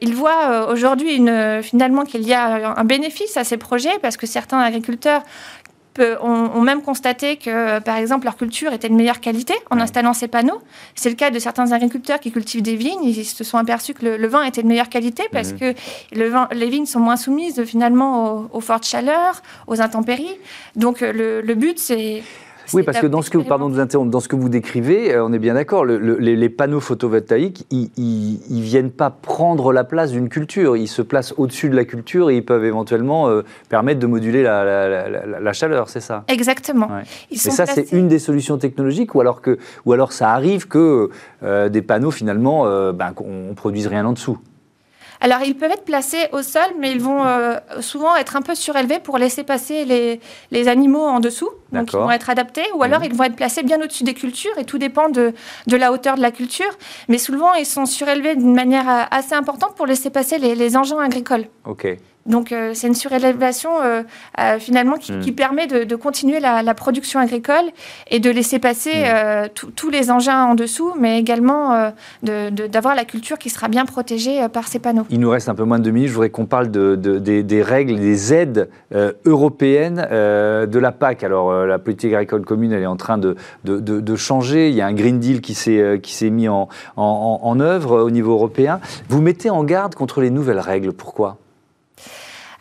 ils 0.00 0.14
voient 0.14 0.70
aujourd'hui 0.70 1.22
finalement 1.62 2.04
qu'il 2.04 2.22
y 2.22 2.32
a 2.32 2.78
un 2.78 2.84
bénéfice 2.84 3.36
à 3.36 3.44
ces 3.44 3.56
projets 3.56 3.98
parce 4.00 4.16
que 4.16 4.26
certains 4.26 4.60
agriculteurs 4.60 5.22
ont, 6.00 6.60
même 6.60 6.82
constaté 6.82 7.36
que, 7.36 7.78
par 7.80 7.96
exemple, 7.96 8.24
leur 8.24 8.36
culture 8.36 8.72
était 8.72 8.88
de 8.88 8.94
meilleure 8.94 9.20
qualité 9.20 9.54
en 9.70 9.78
installant 9.78 10.12
ces 10.12 10.28
panneaux. 10.28 10.60
C'est 10.94 11.10
le 11.10 11.16
cas 11.16 11.30
de 11.30 11.38
certains 11.38 11.72
agriculteurs 11.72 12.20
qui 12.20 12.32
cultivent 12.32 12.62
des 12.62 12.76
vignes. 12.76 13.04
Ils 13.04 13.24
se 13.24 13.44
sont 13.44 13.58
aperçus 13.58 13.94
que 13.94 14.06
le, 14.06 14.26
vin 14.28 14.42
était 14.42 14.62
de 14.62 14.68
meilleure 14.68 14.88
qualité 14.88 15.24
parce 15.32 15.52
mmh. 15.52 15.58
que 15.58 15.74
le 16.12 16.28
vin, 16.28 16.48
les 16.52 16.68
vignes 16.68 16.86
sont 16.86 17.00
moins 17.00 17.16
soumises 17.16 17.64
finalement 17.64 18.48
aux, 18.52 18.60
fortes 18.60 18.86
chaleurs, 18.86 19.42
aux 19.66 19.80
intempéries. 19.80 20.36
Donc 20.76 21.00
le, 21.00 21.40
le 21.40 21.54
but, 21.54 21.78
c'est 21.78 22.22
oui, 22.72 22.82
parce 22.82 22.98
que 22.98 23.06
dans 23.06 23.22
ce 23.22 23.30
que, 23.30 23.38
pardon 23.38 23.68
de 23.68 24.04
dans 24.04 24.20
ce 24.20 24.28
que 24.28 24.36
vous 24.36 24.48
décrivez, 24.48 25.14
euh, 25.14 25.24
on 25.24 25.32
est 25.32 25.38
bien 25.38 25.54
d'accord, 25.54 25.84
les, 25.84 26.48
panneaux 26.48 26.80
photovoltaïques, 26.80 27.66
ils 27.70 27.90
ne 27.96 28.62
viennent 28.62 28.90
pas 28.90 29.10
prendre 29.10 29.72
la 29.72 29.84
place 29.84 30.12
d'une 30.12 30.28
culture, 30.28 30.76
ils 30.76 30.88
se 30.88 31.02
placent 31.02 31.34
au-dessus 31.36 31.68
de 31.68 31.76
la 31.76 31.84
culture 31.84 32.30
et 32.30 32.36
ils 32.36 32.44
peuvent 32.44 32.64
éventuellement 32.64 33.28
euh, 33.28 33.42
permettre 33.68 34.00
de 34.00 34.06
moduler 34.06 34.42
la, 34.42 35.52
chaleur, 35.52 35.88
c'est 35.88 36.00
ça? 36.00 36.24
Exactement. 36.28 36.88
et 37.30 37.36
ça, 37.36 37.66
c'est 37.66 37.92
une 37.92 38.08
des 38.08 38.18
solutions 38.18 38.58
technologiques, 38.58 39.14
ou 39.14 39.20
alors, 39.20 39.40
que, 39.40 39.58
ou 39.84 39.92
alors 39.92 40.12
ça 40.12 40.30
arrive 40.30 40.68
que 40.68 41.10
euh, 41.42 41.68
des 41.68 41.82
panneaux, 41.82 42.10
finalement, 42.10 42.64
ben, 42.92 43.12
on 43.20 43.50
ne 43.50 43.54
produise 43.54 43.86
rien 43.86 44.04
en 44.06 44.12
dessous 44.12 44.38
alors, 45.20 45.40
ils 45.42 45.56
peuvent 45.56 45.70
être 45.70 45.84
placés 45.84 46.28
au 46.32 46.42
sol, 46.42 46.62
mais 46.78 46.92
ils 46.92 47.00
vont 47.00 47.24
euh, 47.24 47.56
souvent 47.80 48.16
être 48.16 48.36
un 48.36 48.42
peu 48.42 48.54
surélevés 48.54 48.98
pour 48.98 49.18
laisser 49.18 49.44
passer 49.44 49.84
les, 49.84 50.20
les 50.50 50.68
animaux 50.68 51.04
en 51.04 51.20
dessous. 51.20 51.50
Donc, 51.72 51.92
ils 51.92 51.96
vont 51.96 52.10
être 52.10 52.30
adaptés. 52.30 52.64
Ou 52.74 52.82
alors, 52.82 53.02
ils 53.04 53.14
vont 53.14 53.24
être 53.24 53.36
placés 53.36 53.62
bien 53.62 53.80
au-dessus 53.80 54.04
des 54.04 54.14
cultures, 54.14 54.56
et 54.58 54.64
tout 54.64 54.78
dépend 54.78 55.08
de, 55.08 55.32
de, 55.66 55.76
la 55.76 55.92
hauteur 55.92 56.16
de 56.16 56.22
la 56.22 56.30
culture. 56.30 56.70
Mais 57.08 57.18
souvent, 57.18 57.54
ils 57.54 57.66
sont 57.66 57.86
surélevés 57.86 58.36
d'une 58.36 58.54
manière 58.54 58.88
euh, 58.88 59.02
assez 59.10 59.34
importante 59.34 59.74
pour 59.76 59.86
laisser 59.86 60.10
passer 60.10 60.38
les, 60.38 60.54
les 60.54 60.76
engins 60.76 60.98
agricoles. 60.98 61.46
OK. 61.64 61.86
Donc 62.26 62.52
euh, 62.52 62.70
c'est 62.74 62.86
une 62.86 62.94
surélévation 62.94 63.70
euh, 63.82 64.02
euh, 64.40 64.58
finalement 64.58 64.96
qui, 64.96 65.12
hmm. 65.12 65.34
permet 65.34 65.66
de, 65.66 65.96
continuer 65.96 66.40
la, 66.40 66.74
production 66.74 67.20
agricole 67.20 67.64
et 68.10 68.18
de 68.18 68.30
laisser 68.30 68.58
passer 68.58 69.04
hmm. 69.04 69.48
tous 69.76 69.90
les 69.90 70.10
engins 70.10 70.44
en 70.44 70.54
dessous, 70.54 70.92
mais 70.98 71.18
également 71.18 71.92
d'avoir 72.22 72.94
la 72.94 73.04
culture 73.04 73.38
qui 73.38 73.50
sera 73.50 73.68
bien 73.68 73.84
protégée 73.84 74.48
par 74.52 74.66
ces 74.66 74.78
panneaux. 74.78 75.04
Il 75.10 75.20
nous 75.20 75.30
reste 75.30 75.48
un 75.48 75.54
peu 75.54 75.64
moins 75.64 75.78
de 75.78 75.84
deux 75.84 75.90
minutes. 75.90 76.08
Je 76.08 76.14
voudrais 76.14 76.30
qu'on 76.30 76.46
parle 76.46 76.70
de, 76.70 76.96
des, 76.96 77.62
règles, 77.62 77.96
des 77.96 78.34
aides 78.34 78.68
européennes 79.24 80.06
de 80.10 80.78
la 80.78 80.92
PAC. 80.92 81.22
Alors 81.22 81.52
la 81.52 81.78
politique 81.78 82.12
agricole 82.12 82.44
commune, 82.44 82.72
elle 82.72 82.82
est 82.82 82.86
en 82.86 82.96
train 82.96 83.18
de, 83.18 83.36
changer. 84.16 84.70
Il 84.70 84.74
y 84.74 84.80
a 84.80 84.86
un 84.86 84.94
Green 84.94 85.20
Deal 85.20 85.40
qui 85.40 85.54
s'est 85.54 86.30
mis 86.30 86.48
en, 86.48 86.68
en, 86.96 87.40
en 87.42 87.60
œuvre 87.60 88.02
au 88.02 88.10
niveau 88.10 88.32
européen. 88.32 88.80
Vous 89.08 89.20
mettez 89.20 89.50
en 89.50 89.62
garde 89.64 89.94
contre 89.94 90.20
les 90.20 90.30
nouvelles 90.30 90.60
règles. 90.60 90.92
Pourquoi? 90.92 91.38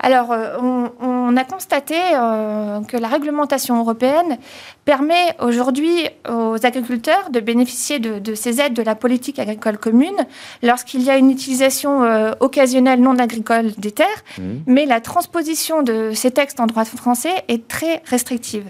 Alors, 0.04 0.34
euh, 0.34 0.58
on, 1.00 1.38
a 1.38 1.46
constaté 1.46 1.96
euh, 2.14 2.82
que 2.82 2.98
la 2.98 3.08
réglementation 3.08 3.80
européenne 3.80 4.38
permet 4.84 5.34
aujourd'hui 5.42 6.10
aux 6.30 6.64
agriculteurs 6.66 7.30
de 7.32 7.40
bénéficier 7.40 8.00
de, 8.00 8.36
ces 8.36 8.60
aides 8.60 8.74
de 8.74 8.84
la 8.84 8.96
politique 8.96 9.40
agricole 9.40 9.78
commune 9.78 10.28
lorsqu'il 10.62 11.02
y 11.02 11.10
a 11.10 11.18
une 11.18 11.32
utilisation 11.32 12.04
euh, 12.04 12.34
occasionnelle 12.42 13.00
non 13.00 13.18
agricole 13.18 13.72
des 13.78 13.92
terres, 13.92 14.24
mmh. 14.38 14.42
mais 14.68 14.86
la 14.86 15.00
transposition 15.00 15.84
de 15.84 16.12
ces 16.14 16.32
textes 16.32 16.60
en 16.60 16.68
droit 16.68 16.84
français 16.84 17.44
est 17.48 17.68
très 17.68 18.04
restrictive. 18.06 18.66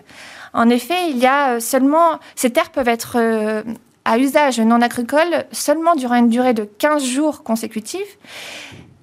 En 0.54 0.70
effet, 0.70 1.10
il 1.10 1.18
y 1.18 1.26
a 1.26 1.60
seulement 1.60 2.20
ces 2.36 2.52
terres 2.52 2.70
peuvent 2.70 2.88
être 2.88 3.18
à 4.06 4.18
usage 4.20 4.60
non 4.60 4.82
agricole 4.82 5.46
seulement 5.52 5.96
durant 5.96 6.16
une 6.16 6.30
durée 6.30 6.54
de 6.54 6.64
15 6.64 7.04
jours 7.04 7.44
consécutifs. 7.44 8.18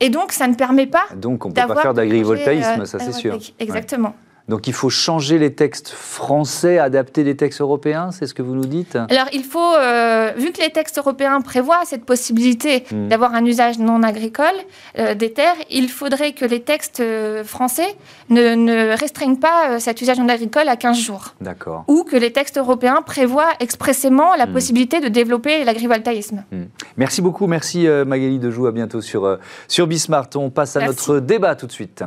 Et 0.01 0.09
donc, 0.09 0.33
ça 0.33 0.49
ne 0.49 0.55
permet 0.55 0.87
pas. 0.87 1.05
Donc, 1.15 1.45
on 1.45 1.51
ne 1.51 1.55
peut 1.55 1.67
pas 1.67 1.77
faire 1.77 1.95
d'agrivoltaïsme, 1.95 2.87
ça 2.87 2.99
c'est 2.99 3.13
sûr. 3.13 3.39
Exactement. 3.59 4.15
Donc 4.51 4.67
il 4.67 4.73
faut 4.73 4.91
changer 4.91 5.39
les 5.39 5.55
textes 5.55 5.91
français, 5.91 6.79
adapter 6.79 7.23
les 7.23 7.37
textes 7.37 7.61
européens, 7.61 8.11
c'est 8.11 8.27
ce 8.27 8.35
que 8.35 8.43
vous 8.43 8.57
nous 8.57 8.67
dites? 8.67 8.97
Alors 8.97 9.29
il 9.33 9.45
faut, 9.45 9.75
euh, 9.77 10.33
vu 10.37 10.51
que 10.51 10.61
les 10.61 10.71
textes 10.71 10.99
européens 10.99 11.41
prévoient 11.41 11.83
cette 11.85 12.05
possibilité 12.05 12.83
hmm. 12.91 13.07
d'avoir 13.07 13.33
un 13.35 13.45
usage 13.45 13.79
non 13.79 14.03
agricole 14.03 14.47
euh, 14.99 15.15
des 15.15 15.33
terres, 15.33 15.55
il 15.71 15.89
faudrait 15.89 16.33
que 16.33 16.45
les 16.45 16.63
textes 16.63 16.99
euh, 16.99 17.45
français 17.45 17.95
ne, 18.29 18.93
restreignent 18.99 19.39
pas 19.39 19.79
cet 19.79 20.03
usage 20.03 20.19
non 20.19 20.29
agricole 20.29 20.69
à 20.69 20.75
15 20.75 20.99
jours. 20.99 21.35
D'accord. 21.41 21.85
Ou 21.87 22.03
que 22.03 22.17
les 22.17 22.33
textes 22.33 22.59
européens 22.59 23.03
prévoient 23.07 23.53
expressément 23.61 24.35
la 24.35 24.47
hmm. 24.47 24.53
possibilité 24.53 24.99
de 24.99 25.07
développer 25.07 25.63
l'agrivoltaïsme. 25.63 26.43
Hmm. 26.51 26.65
Merci 26.97 27.23
beaucoup, 27.23 27.47
merci 27.47 27.87
Magali 27.87 28.41
Dejoux, 28.41 28.67
à 28.67 28.73
bientôt 28.73 29.01
sur, 29.01 29.39
sur 29.69 29.87
Bismart. 29.87 30.27
On 30.35 30.51
passe 30.51 30.75
à 30.75 30.85
notre 30.85 31.21
débat 31.21 31.55
tout 31.55 31.69
de 31.69 31.73
suite. 31.73 32.03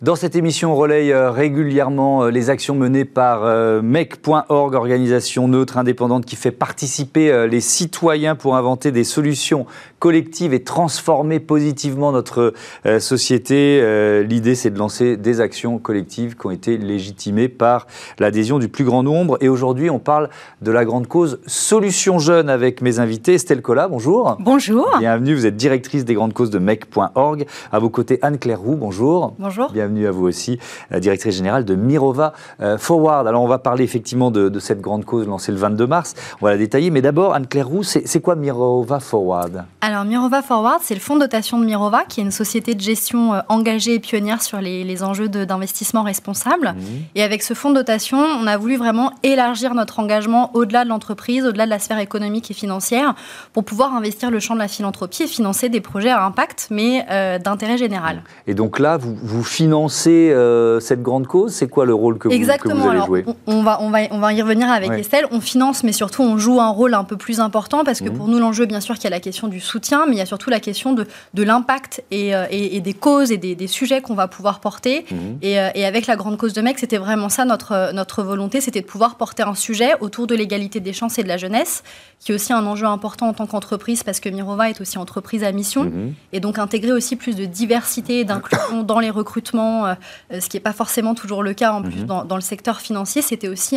Dans 0.00 0.14
cette 0.14 0.36
émission, 0.36 0.74
on 0.74 0.76
relaye 0.76 1.10
euh, 1.10 1.32
régulièrement 1.32 2.22
euh, 2.22 2.30
les 2.30 2.50
actions 2.50 2.76
menées 2.76 3.04
par 3.04 3.42
euh, 3.42 3.82
MEC.org, 3.82 4.74
organisation 4.74 5.48
neutre 5.48 5.76
indépendante 5.76 6.24
qui 6.24 6.36
fait 6.36 6.52
participer 6.52 7.48
les 7.48 7.60
citoyens 7.60 8.36
pour 8.36 8.54
inventer 8.54 8.92
des 8.92 9.02
solutions 9.02 9.66
collectives 9.98 10.54
et 10.54 10.62
transformer 10.62 11.40
positivement 11.40 12.12
notre 12.12 12.52
société. 12.98 13.82
L'idée, 14.22 14.54
c'est 14.54 14.70
de 14.70 14.78
lancer 14.78 15.16
des 15.16 15.40
actions 15.40 15.78
collectives 15.78 16.36
qui 16.36 16.46
ont 16.46 16.50
été 16.50 16.76
légitimées 16.76 17.48
par 17.48 17.86
l'adhésion 18.18 18.58
du 18.58 18.68
plus 18.68 18.84
grand 18.84 19.02
nombre. 19.02 19.38
Et 19.40 19.48
aujourd'hui, 19.48 19.90
on 19.90 19.98
parle 19.98 20.28
de 20.62 20.70
la 20.70 20.84
grande 20.84 21.06
cause 21.06 21.40
Solutions 21.46 22.18
Jeunes 22.18 22.48
avec 22.48 22.82
mes 22.82 22.98
invités. 22.98 23.34
Estelle 23.34 23.62
Collat, 23.62 23.88
bonjour. 23.88 24.36
Bonjour. 24.40 24.88
Bienvenue, 24.98 25.34
vous 25.34 25.46
êtes 25.46 25.56
directrice 25.56 26.04
des 26.04 26.14
grandes 26.14 26.32
causes 26.32 26.50
de 26.50 26.58
MEC.org. 26.58 27.46
À 27.72 27.78
vos 27.78 27.90
côtés, 27.90 28.18
Anne-Claire 28.22 28.60
Roux, 28.60 28.76
bonjour. 28.76 29.34
Bonjour 29.38 29.68
bienvenue 29.78 30.06
à 30.06 30.10
vous 30.10 30.26
aussi, 30.26 30.58
directrice 30.92 31.36
générale 31.36 31.64
de 31.64 31.74
Mirova 31.74 32.32
euh, 32.60 32.78
Forward. 32.78 33.26
Alors 33.26 33.42
on 33.42 33.48
va 33.48 33.58
parler 33.58 33.84
effectivement 33.84 34.30
de, 34.30 34.58
cette 34.58 34.80
grande 34.80 35.04
cause 35.04 35.26
lancée 35.26 35.52
le 35.52 35.58
22 35.58 35.86
mars, 35.86 36.14
on 36.40 36.46
va 36.46 36.50
la 36.50 36.58
détailler, 36.58 36.90
mais 36.90 37.00
d'abord 37.00 37.34
Anne-Claire 37.34 37.68
Roux, 37.68 37.82
c'est 37.82 38.20
quoi 38.20 38.34
Mirova 38.34 39.00
Forward? 39.00 39.64
Alors 39.80 39.87
Mirova 40.04 40.42
Forward, 40.42 40.80
c'est 40.82 40.94
le 40.94 41.00
fonds 41.00 41.14
de 41.16 41.20
dotation 41.20 41.58
de 41.58 41.64
Mirova, 41.64 42.04
qui 42.08 42.20
est 42.20 42.22
une 42.22 42.30
société 42.30 42.74
de 42.74 42.80
gestion 42.80 43.34
euh, 43.34 43.40
engagée 43.48 43.94
et 43.94 43.98
pionnière 43.98 44.42
sur 44.42 44.60
les, 44.60 45.02
enjeux 45.02 45.28
d'investissement 45.28 46.02
responsable. 46.02 46.68
Mmh. 46.68 46.82
Et 47.14 47.22
avec 47.22 47.42
ce 47.42 47.54
fonds 47.54 47.70
de 47.70 47.76
dotation, 47.76 48.18
on 48.18 48.46
a 48.46 48.56
voulu 48.56 48.76
vraiment 48.76 49.12
élargir 49.22 49.74
notre 49.74 50.00
engagement 50.00 50.50
au-delà 50.54 50.84
de 50.84 50.88
l'entreprise, 50.88 51.44
au-delà 51.44 51.66
de 51.66 51.70
la 51.70 51.78
sphère 51.78 51.98
économique 51.98 52.50
et 52.50 52.54
financière, 52.54 53.14
pour 53.52 53.64
pouvoir 53.64 53.94
investir 53.94 54.30
le 54.30 54.40
champ 54.40 54.54
de 54.54 54.58
la 54.58 54.68
philanthropie 54.68 55.24
et 55.24 55.26
financer 55.26 55.68
des 55.68 55.80
projets 55.80 56.10
à 56.10 56.24
impact, 56.24 56.68
mais 56.70 57.06
euh, 57.10 57.38
d'intérêt 57.38 57.78
général. 57.78 58.22
Et 58.46 58.54
donc 58.54 58.78
là, 58.78 58.96
vous, 58.96 59.16
vous 59.22 59.44
financez 59.44 60.30
euh, 60.32 60.80
cette 60.80 61.02
grande 61.02 61.26
cause? 61.26 61.52
C'est 61.52 61.68
quoi 61.68 61.86
le 61.86 61.94
rôle 61.94 62.18
que 62.18 62.28
vous, 62.28 62.34
Exactement. 62.34 62.90
allez 62.90 63.04
jouer? 63.06 63.24
on, 63.46 63.62
va, 63.62 63.80
on, 63.80 63.90
va, 63.90 64.00
on 64.10 64.18
va 64.18 64.32
y 64.32 64.42
revenir 64.42 64.70
avec 64.70 64.90
Estelle. 64.90 65.26
On 65.30 65.40
finance, 65.40 65.84
mais 65.84 65.92
surtout 65.92 66.22
on 66.22 66.38
joue 66.38 66.60
un 66.60 66.70
rôle 66.70 66.94
un 66.94 67.04
peu 67.04 67.16
plus 67.16 67.40
important 67.40 67.84
parce 67.84 68.00
que 68.00 68.08
mmh. 68.08 68.14
pour 68.14 68.28
nous, 68.28 68.38
l'enjeu, 68.38 68.66
bien 68.66 68.80
sûr, 68.80 68.96
qu'il 68.96 69.04
y 69.04 69.06
a 69.08 69.10
la 69.10 69.20
question 69.20 69.48
du 69.48 69.60
soutien, 69.60 69.77
mais 70.06 70.14
il 70.14 70.18
y 70.18 70.22
a 70.22 70.26
surtout 70.26 70.50
la 70.50 70.60
question 70.60 70.92
de, 70.92 71.06
de 71.34 71.42
l'impact 71.42 72.02
et, 72.10 72.34
euh, 72.34 72.46
et, 72.50 72.80
des 72.80 72.94
causes 72.94 73.32
et 73.32 73.36
des, 73.36 73.66
sujets 73.66 74.00
qu'on 74.00 74.14
va 74.14 74.28
pouvoir 74.28 74.60
porter. 74.60 75.04
Mmh. 75.10 75.16
Euh, 75.44 75.70
et, 75.74 75.84
avec 75.84 76.06
la 76.06 76.16
grande 76.16 76.36
cause 76.36 76.52
de 76.52 76.62
MEC, 76.62 76.78
c'était 76.78 76.98
vraiment 76.98 77.28
ça 77.28 77.44
notre, 77.44 77.92
notre 77.92 78.22
volonté, 78.22 78.60
c'était 78.60 78.80
de 78.80 78.86
pouvoir 78.86 79.16
porter 79.16 79.42
un 79.42 79.54
sujet 79.54 79.92
autour 80.00 80.26
de 80.26 80.34
l'égalité 80.34 80.80
des 80.80 80.92
chances 80.92 81.18
et 81.18 81.22
de 81.22 81.28
la 81.28 81.36
jeunesse, 81.36 81.82
qui 82.20 82.32
est 82.32 82.34
aussi 82.34 82.52
un 82.52 82.66
enjeu 82.66 82.86
important 82.86 83.28
en 83.28 83.32
tant 83.32 83.46
qu'entreprise 83.46 84.02
parce 84.02 84.20
que 84.20 84.28
Mirova 84.28 84.70
est 84.70 84.80
aussi 84.80 84.98
entreprise 84.98 85.44
à 85.44 85.52
mission. 85.52 85.84
Mmh. 85.84 86.14
Et 86.32 86.40
donc 86.40 86.58
intégrer 86.58 86.92
aussi 86.92 87.16
plus 87.16 87.36
de 87.36 87.44
diversité 87.44 88.20
et 88.20 88.24
d'inclusion 88.24 88.82
dans 88.82 89.00
les 89.00 89.10
recrutements 89.10 89.86
euh, 90.32 90.40
ce 90.40 90.48
qui 90.48 90.56
n'est 90.56 90.62
pas 90.62 90.72
forcément 90.72 91.14
toujours 91.14 91.42
le 91.42 91.54
cas 91.54 91.72
en 91.72 91.82
plus 91.82 92.00
mhm. 92.00 92.24
dans, 92.26 92.36
le 92.36 92.42
secteur 92.42 92.80
financier. 92.80 93.22
C'était 93.22 93.48
aussi 93.48 93.76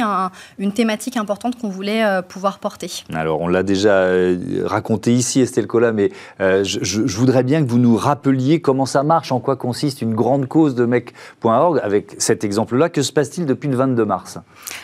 une 0.60 0.72
thématique 0.72 1.18
importante 1.18 1.58
qu'on 1.58 1.70
voulait 1.70 2.04
euh, 2.04 2.22
pouvoir 2.22 2.60
porter. 2.60 3.04
Alors, 3.14 3.42
on 3.42 3.48
l'a 3.48 3.64
déjà 3.64 3.94
euh, 3.94 4.64
raconté 4.66 5.14
ici, 5.14 5.42
Estelle 5.42 5.68
Mais 5.94 6.12
je, 6.40 7.18
voudrais 7.18 7.44
bien 7.44 7.64
que 7.64 7.70
vous 7.70 7.80
nous 7.80 7.96
rappeliez 7.96 8.62
comment 8.62 8.86
ça 8.86 9.04
marche, 9.04 9.32
en 9.32 9.40
quoi 9.40 9.56
consiste 9.56 10.02
une 10.02 10.14
grande 10.14 10.48
cause 10.48 10.76
de 10.76 10.86
mec.org 10.86 11.80
avec 11.84 12.16
cet 12.18 12.44
exemple-là. 12.44 12.90
Que 12.90 13.02
se 13.02 13.12
passe-t-il 13.12 13.46
depuis 13.46 13.70
le 13.70 13.76
22 13.76 14.06
mars? 14.06 14.38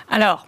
Alors, 0.09 0.47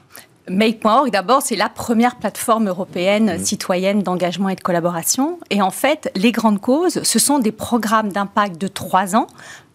Make.org, 0.49 1.11
d'abord, 1.11 1.41
c'est 1.43 1.55
la 1.55 1.69
première 1.69 2.15
plateforme 2.15 2.67
européenne 2.67 3.33
mhm. 3.37 3.45
citoyenne 3.45 4.01
d'engagement 4.01 4.49
et 4.49 4.55
de 4.55 4.61
collaboration. 4.61 5.39
Et 5.49 5.61
en 5.61 5.69
fait, 5.69 6.11
les 6.15 6.31
grandes 6.31 6.59
causes, 6.59 7.03
ce 7.03 7.19
sont 7.19 7.39
des 7.39 7.51
programmes 7.51 8.11
d'impact 8.11 8.59
de 8.59 8.67
trois 8.67 9.15
ans 9.15 9.27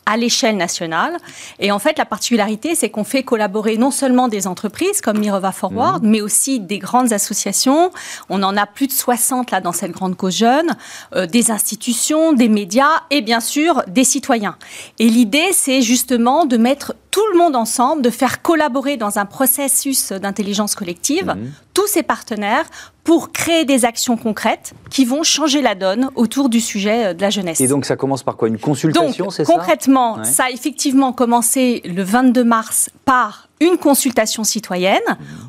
à 0.06 0.16
l'échelle 0.16 0.56
nationale. 0.56 1.16
Et 1.58 1.72
en 1.72 1.78
fait, 1.78 1.98
la 1.98 2.04
particularité, 2.04 2.74
c'est 2.74 2.90
qu'on 2.90 3.04
fait 3.04 3.22
collaborer 3.22 3.76
non 3.76 3.90
seulement 3.90 4.28
des 4.28 4.46
entreprises 4.46 5.00
comme 5.00 5.18
Mirova 5.18 5.52
Forward, 5.52 6.02
mhm. 6.02 6.10
mais 6.10 6.20
aussi 6.20 6.60
des 6.60 6.78
grandes 6.78 7.12
associations. 7.12 7.90
On 8.28 8.42
en 8.42 8.56
a 8.56 8.66
plus 8.66 8.86
de 8.86 8.92
60 8.92 9.50
là 9.50 9.60
dans 9.60 9.72
cette 9.72 9.92
grande 9.92 10.16
cause 10.16 10.36
jeune, 10.36 10.76
euh, 11.14 11.26
des 11.26 11.50
institutions, 11.50 12.32
des 12.32 12.48
médias 12.48 13.02
et 13.10 13.22
bien 13.22 13.40
sûr 13.40 13.82
des 13.86 14.04
citoyens. 14.04 14.56
Et 14.98 15.08
l'idée, 15.08 15.52
c'est 15.52 15.82
justement 15.82 16.46
de 16.46 16.56
mettre 16.56 16.94
tout 17.10 17.24
le 17.32 17.38
monde 17.38 17.54
ensemble, 17.54 18.02
de 18.02 18.10
faire 18.10 18.42
collaborer 18.42 18.96
dans 18.96 19.18
un 19.18 19.24
processus 19.24 20.12
d'intelligence 20.12 20.74
collective 20.74 21.26
mhm. 21.26 21.52
tous 21.72 21.86
ces 21.86 22.02
partenaires 22.02 22.66
pour 23.04 23.32
créer 23.32 23.64
des 23.64 23.84
actions 23.84 24.16
concrètes 24.16 24.72
qui 24.90 25.04
vont 25.04 25.22
changer 25.22 25.62
la 25.62 25.74
donne 25.74 26.10
autour 26.14 26.48
du 26.48 26.60
sujet 26.60 27.06
euh, 27.06 27.14
de 27.14 27.20
la 27.20 27.30
jeunesse. 27.30 27.60
Et 27.60 27.68
donc 27.68 27.84
ça 27.84 27.96
commence 27.96 28.22
par 28.22 28.36
quoi? 28.36 28.48
Une 28.48 28.58
consultation, 28.58 29.30
c'est 29.30 29.44
ça? 29.44 29.52
Concrètement, 29.52 30.24
ça 30.24 30.44
a 30.44 30.50
effectivement 30.50 31.12
commencé 31.12 31.82
le 31.84 32.02
22 32.02 32.42
mars 32.42 32.90
par 33.04 33.48
une 33.60 33.78
consultation 33.78 34.44
citoyenne 34.44 35.00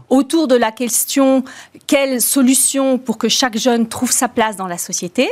autour 0.10 0.48
de 0.48 0.56
la 0.56 0.72
question 0.72 1.44
quelle 1.88 2.22
solution 2.22 2.98
pour 2.98 3.18
que 3.18 3.30
chaque 3.30 3.58
jeune 3.58 3.88
trouve 3.88 4.12
sa 4.12 4.28
place 4.28 4.56
dans 4.56 4.68
la 4.68 4.78
société. 4.78 5.30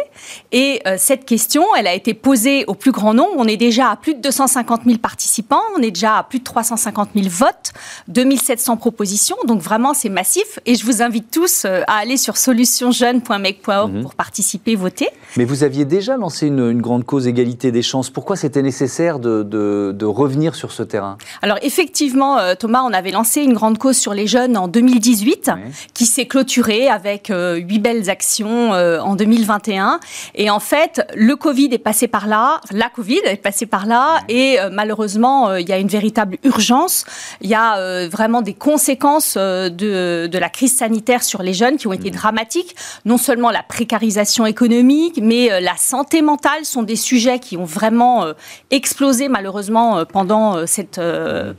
Et 0.51 0.81
euh, 0.87 0.95
cette 0.97 1.25
question, 1.25 1.63
elle 1.77 1.87
a 1.87 1.93
été 1.93 2.13
posée 2.13 2.65
au 2.67 2.75
plus 2.75 2.91
grand 2.91 3.13
nombre. 3.13 3.33
On 3.37 3.47
est 3.47 3.57
déjà 3.57 3.89
à 3.89 3.95
plus 3.95 4.13
de 4.15 4.21
250 4.21 4.81
000 4.85 4.97
participants, 4.97 5.61
on 5.77 5.81
est 5.81 5.91
déjà 5.91 6.17
à 6.17 6.23
plus 6.23 6.39
de 6.39 6.43
350 6.43 7.09
000 7.15 7.27
votes, 7.29 7.73
2700 8.07 8.77
propositions. 8.77 9.37
Donc 9.47 9.61
vraiment, 9.61 9.93
c'est 9.93 10.09
massif. 10.09 10.59
Et 10.65 10.75
je 10.75 10.85
vous 10.85 11.01
invite 11.01 11.31
tous 11.31 11.65
euh, 11.65 11.81
à 11.87 11.97
aller 11.97 12.17
sur 12.17 12.37
solutionjeune.mec.org 12.37 13.93
mhm. 13.93 14.01
pour 14.01 14.15
participer, 14.15 14.75
voter. 14.75 15.09
Mais 15.37 15.45
vous 15.45 15.63
aviez 15.63 15.85
déjà 15.85 16.17
lancé 16.17 16.47
une, 16.47 16.81
grande 16.81 17.05
cause 17.05 17.27
égalité 17.27 17.71
des 17.71 17.81
chances. 17.81 18.09
Pourquoi 18.09 18.35
c'était 18.35 18.61
nécessaire 18.61 19.19
de, 19.19 19.43
de, 19.43 20.05
revenir 20.05 20.53
sur 20.55 20.71
ce 20.71 20.83
terrain? 20.83 21.17
Alors 21.41 21.57
effectivement, 21.61 22.37
euh, 22.37 22.55
Thomas, 22.63 22.83
on 22.85 22.93
avait 22.93 23.11
lancé 23.11 23.41
une 23.41 23.51
grande 23.51 23.77
cause 23.77 23.97
sur 23.97 24.13
les 24.13 24.25
jeunes 24.25 24.55
en 24.55 24.69
2018, 24.69 25.51
qui 25.93 26.05
s'est 26.05 26.27
clôturée 26.27 26.87
avec 26.87 27.29
euh, 27.29 27.55
huit 27.57 27.79
belles 27.79 28.09
actions 28.09 28.73
euh, 28.73 29.01
en 29.01 29.17
2021. 29.17 29.99
Et 30.35 30.49
en 30.49 30.61
fait, 30.61 31.05
le 31.13 31.35
Covid 31.35 31.67
est 31.73 31.77
passé 31.77 32.07
par 32.07 32.25
là, 32.25 32.61
la 32.71 32.87
Covid 32.87 33.19
est 33.25 33.35
passée 33.35 33.65
par 33.65 33.85
là, 33.85 34.21
et 34.29 34.61
euh, 34.61 34.69
malheureusement, 34.71 35.55
il 35.55 35.67
y 35.67 35.73
a 35.73 35.77
une 35.77 35.89
véritable 35.89 36.37
urgence. 36.45 37.03
Il 37.41 37.49
y 37.49 37.53
a 37.53 38.07
vraiment 38.07 38.41
des 38.41 38.53
conséquences 38.53 39.35
de, 39.35 39.69
de, 40.27 40.37
la 40.37 40.47
crise 40.47 40.73
sanitaire 40.73 41.21
sur 41.21 41.43
les 41.43 41.53
jeunes 41.53 41.75
qui 41.75 41.87
ont 41.87 41.93
été 41.93 42.11
dramatiques. 42.11 42.77
Non 43.03 43.17
seulement 43.17 43.51
la 43.51 43.63
précarisation 43.63 44.45
économique, 44.45 45.19
mais 45.21 45.59
la 45.59 45.75
santé 45.75 46.21
mentale 46.21 46.63
sont 46.63 46.83
des 46.83 46.95
sujets 46.95 47.39
qui 47.39 47.57
ont 47.57 47.65
vraiment 47.65 48.25
explosé 48.71 49.27
malheureusement 49.27 50.05
pendant 50.05 50.65
cette 50.65 51.01